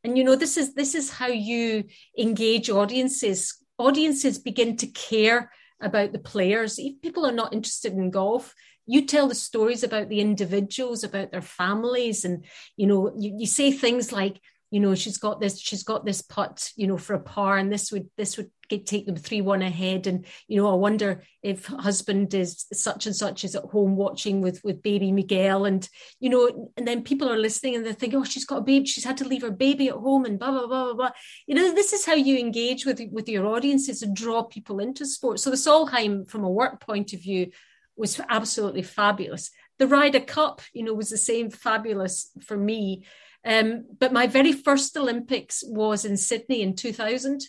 [0.04, 1.84] And you know, this is this is how you
[2.16, 3.58] engage audiences.
[3.76, 5.50] Audiences begin to care
[5.80, 6.78] about the players.
[6.78, 8.54] If people are not interested in golf,
[8.86, 12.44] you tell the stories about the individuals, about their families, and
[12.76, 16.22] you know, you, you say things like, you know she's got this she's got this
[16.22, 19.40] putt you know for a par and this would this would get, take them three
[19.40, 20.06] one ahead.
[20.06, 24.40] And you know i wonder if husband is such and such is at home watching
[24.40, 25.88] with with baby miguel and
[26.20, 28.86] you know and then people are listening and they think oh she's got a baby
[28.86, 31.10] she's had to leave her baby at home and blah blah blah blah blah.
[31.46, 35.06] You know this is how you engage with with your audiences and draw people into
[35.06, 37.50] sport so the solheim from a work point of view
[37.96, 39.50] was absolutely fabulous.
[39.78, 43.04] The ryder cup you know was the same fabulous for me.
[43.44, 47.42] Um, but my very first Olympics was in Sydney in 2000.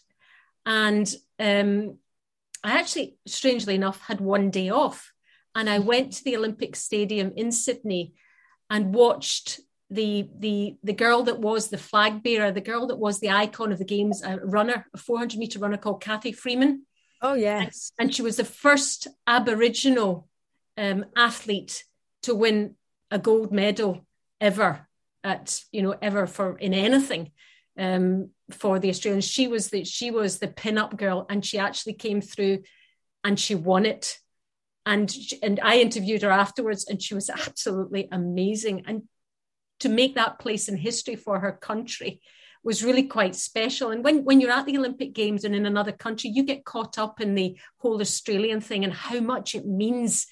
[0.68, 1.98] And um,
[2.62, 5.14] I actually, strangely enough, had one day off.
[5.56, 8.14] And I went to the Olympic Stadium in Sydney
[8.70, 13.22] and watched the the the girl that was the flag bearer, the girl that was
[13.22, 16.86] the icon of the games, a runner, a 400 meter runner called Cathy Freeman.
[17.22, 20.28] Oh yes, and, and she was the first Aboriginal
[20.78, 21.86] um, athlete
[22.24, 22.76] to win
[23.10, 24.06] a gold medal
[24.42, 24.88] ever
[25.24, 27.32] at you know ever for in anything
[27.80, 29.26] um, for the Australians.
[29.26, 32.64] She was the she was the pin-up girl, and she actually came through,
[33.24, 34.18] and she won it.
[34.86, 38.84] And and I interviewed her afterwards, and she was absolutely amazing.
[38.88, 39.04] And
[39.80, 42.22] to make that place in history for her country
[42.64, 43.92] was really quite special.
[43.92, 46.98] And when when you're at the Olympic Games and in another country, you get caught
[46.98, 50.26] up in the whole Australian thing and how much it means,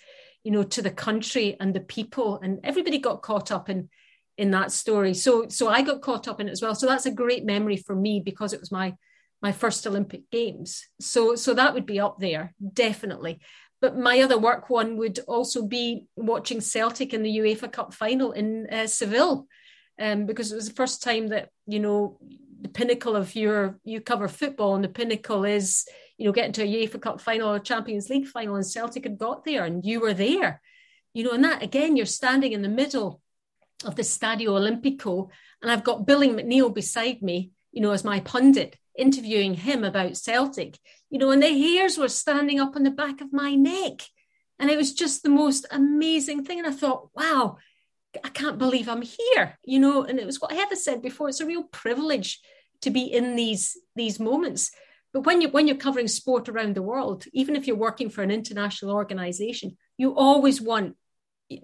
[0.43, 2.39] you know, to the country and the people.
[2.41, 3.89] And everybody got caught up in
[4.37, 5.13] in that story.
[5.13, 6.75] So so I got caught up in it as well.
[6.75, 8.95] So that's a great memory for me because it was my
[9.41, 10.87] my first Olympic Games.
[10.99, 13.39] So so that would be up there definitely.
[13.81, 18.31] But my other work one would also be watching Celtic in the UEFA Cup final
[18.31, 19.47] in uh, Seville,
[19.99, 22.17] um, because it was the first time that you know
[22.61, 25.85] the pinnacle of your you cover football and the pinnacle is
[26.17, 29.17] you know getting to a UEFA Cup final or Champions League final and Celtic had
[29.17, 30.61] got there and you were there,
[31.13, 33.21] you know, and that again you're standing in the middle
[33.85, 35.29] of the Stadio Olimpico,
[35.61, 40.17] and I've got Billy McNeill beside me, you know, as my pundit, interviewing him about
[40.17, 40.77] Celtic,
[41.09, 44.01] you know, and the hairs were standing up on the back of my neck.
[44.59, 46.59] And it was just the most amazing thing.
[46.59, 47.57] And I thought, wow,
[48.23, 50.03] I can't believe I'm here, you know.
[50.03, 52.39] And it was what Heather said before, it's a real privilege
[52.81, 54.71] to be in these these moments.
[55.13, 58.21] But when you when you're covering sport around the world, even if you're working for
[58.21, 60.95] an international organization, you always want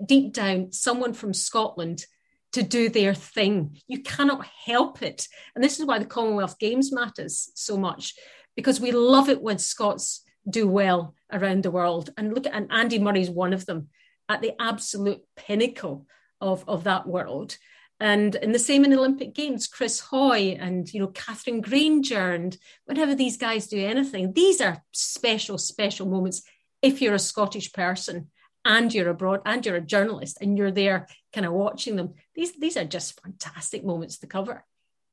[0.06, 2.06] deep down someone from Scotland
[2.54, 3.78] to do their thing.
[3.88, 5.28] You cannot help it.
[5.56, 8.14] And this is why the Commonwealth Games matters so much,
[8.56, 12.10] because we love it when Scots do well around the world.
[12.18, 13.88] And look at and Andy Murray's one of them
[14.28, 16.08] at the absolute pinnacle
[16.40, 17.58] of, of that world.
[18.00, 22.58] And in the same in Olympic Games, Chris Hoy and you know Katherine Grainger and
[22.86, 26.42] whenever these guys do anything, these are special, special moments
[26.82, 28.31] if you're a Scottish person
[28.66, 32.14] and you're abroad and you're a journalist and you're there kind of watching them.
[32.36, 34.64] These these are just fantastic moments to cover.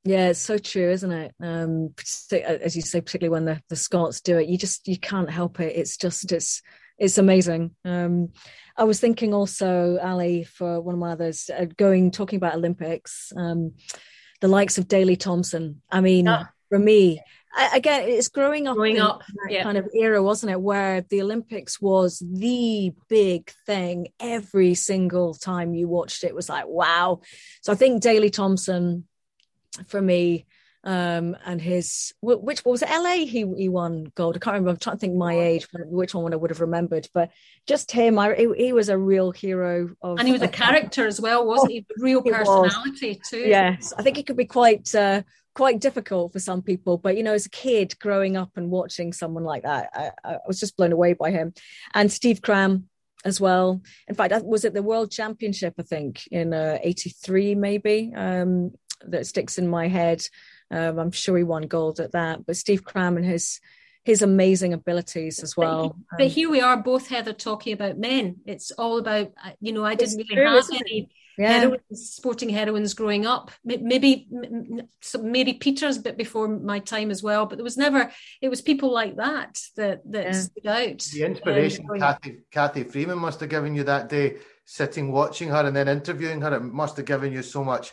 [0.05, 1.35] Yeah it's so true isn't it?
[1.41, 1.95] Um
[2.33, 5.61] as you say particularly when the, the scots do it you just you can't help
[5.61, 5.77] it.
[5.77, 6.63] It's just it's
[6.99, 7.75] it's amazing.
[7.85, 8.31] Um
[8.77, 13.33] i was thinking also ali for one of my others uh, going talking about olympics
[13.37, 13.73] um
[14.41, 15.83] the likes of daley thompson.
[15.91, 16.47] I mean yeah.
[16.69, 17.21] for me
[17.73, 19.63] again it's growing up growing up yeah.
[19.63, 25.75] kind of era wasn't it where the olympics was the big thing every single time
[25.75, 27.21] you watched it was like wow.
[27.63, 29.07] So i think daley thompson
[29.87, 30.47] for me
[30.85, 34.37] um and his which was it la he he won gold?
[34.37, 37.09] I can't remember i'm trying to think my age which one i would have remembered
[37.13, 37.31] but
[37.67, 41.07] just him i he, he was a real hero of and he was a character
[41.07, 41.87] as well wasn't he?
[41.99, 43.41] Real personality too.
[43.41, 45.23] Yes i think he could be quite uh
[45.59, 46.99] quite difficult for some people.
[46.99, 50.37] But you know, as a kid growing up and watching someone like that, I, I
[50.47, 51.53] was just blown away by him.
[51.95, 52.89] And Steve Cram
[53.25, 53.83] as well.
[54.07, 55.75] In fact, that was it the World Championship?
[55.77, 58.13] I think in '83, uh, maybe.
[58.15, 58.71] Um,
[59.07, 60.21] that sticks in my head
[60.71, 62.47] Um, I'm sure he won gold at that.
[62.47, 63.61] But Steve Cram and his
[64.09, 65.91] his amazing abilities as well.
[66.11, 68.37] But, but um, here we are, both Heather, talking about men.
[68.47, 71.59] It's all about uh, you know I didn't really true, have any yeah.
[71.59, 73.51] heroines, sporting heroines growing up.
[73.67, 77.45] Maybe Mary Peters, a bit before my time as well.
[77.45, 78.11] But there was never.
[78.41, 80.33] It was people like that that that yeah.
[80.33, 81.01] stood out.
[81.01, 85.67] The inspiration um, Cathy Cathy Freeman must have given you that day, sitting watching her
[85.67, 86.57] and then interviewing her.
[86.57, 87.93] It must have given you so much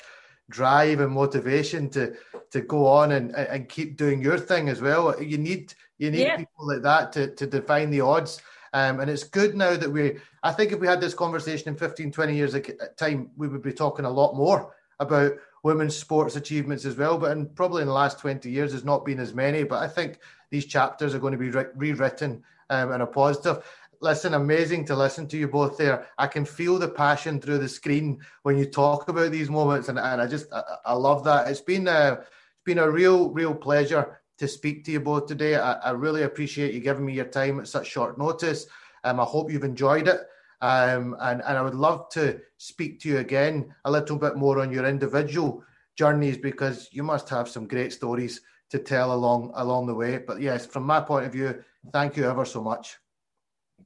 [0.50, 2.16] drive and motivation to
[2.52, 5.22] to go on and and keep doing your thing as well.
[5.22, 6.38] You need you need yeah.
[6.38, 8.42] people like that to to define the odds.
[8.74, 11.78] Um, and it's good now that we, I think if we had this conversation in
[11.78, 12.54] 15, 20 years
[12.98, 15.32] time, we would be talking a lot more about
[15.64, 17.18] women's sports achievements as well.
[17.18, 19.64] But in, probably in the last 20 years, there's not been as many.
[19.64, 20.20] But I think
[20.50, 23.64] these chapters are going to be re- rewritten um, in a positive.
[24.02, 26.08] Listen, amazing to listen to you both there.
[26.18, 30.00] I can feel the passion through the screen when you talk about these moments, and,
[30.00, 31.48] and I just I, I love that.
[31.48, 35.56] It's been a it's been a real real pleasure to speak to you both today.
[35.56, 38.68] I, I really appreciate you giving me your time at such short notice.
[39.04, 40.22] Um, I hope you've enjoyed it.
[40.62, 44.60] Um, and, and I would love to speak to you again a little bit more
[44.60, 45.64] on your individual
[45.96, 48.42] journeys because you must have some great stories
[48.72, 50.18] to tell along along the way.
[50.18, 52.98] But yes, from my point of view, thank you ever so much.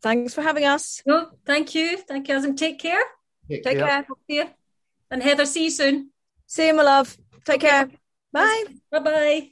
[0.01, 1.01] Thanks for having us.
[1.05, 1.97] No, thank you.
[1.97, 3.03] Thank you, and take care.
[3.49, 4.07] Take, take care.
[4.29, 4.53] care.
[5.11, 6.11] And Heather, see you soon.
[6.45, 7.17] See you, my love.
[7.45, 7.89] Take care.
[8.31, 8.63] Bye.
[8.91, 9.51] Bye bye.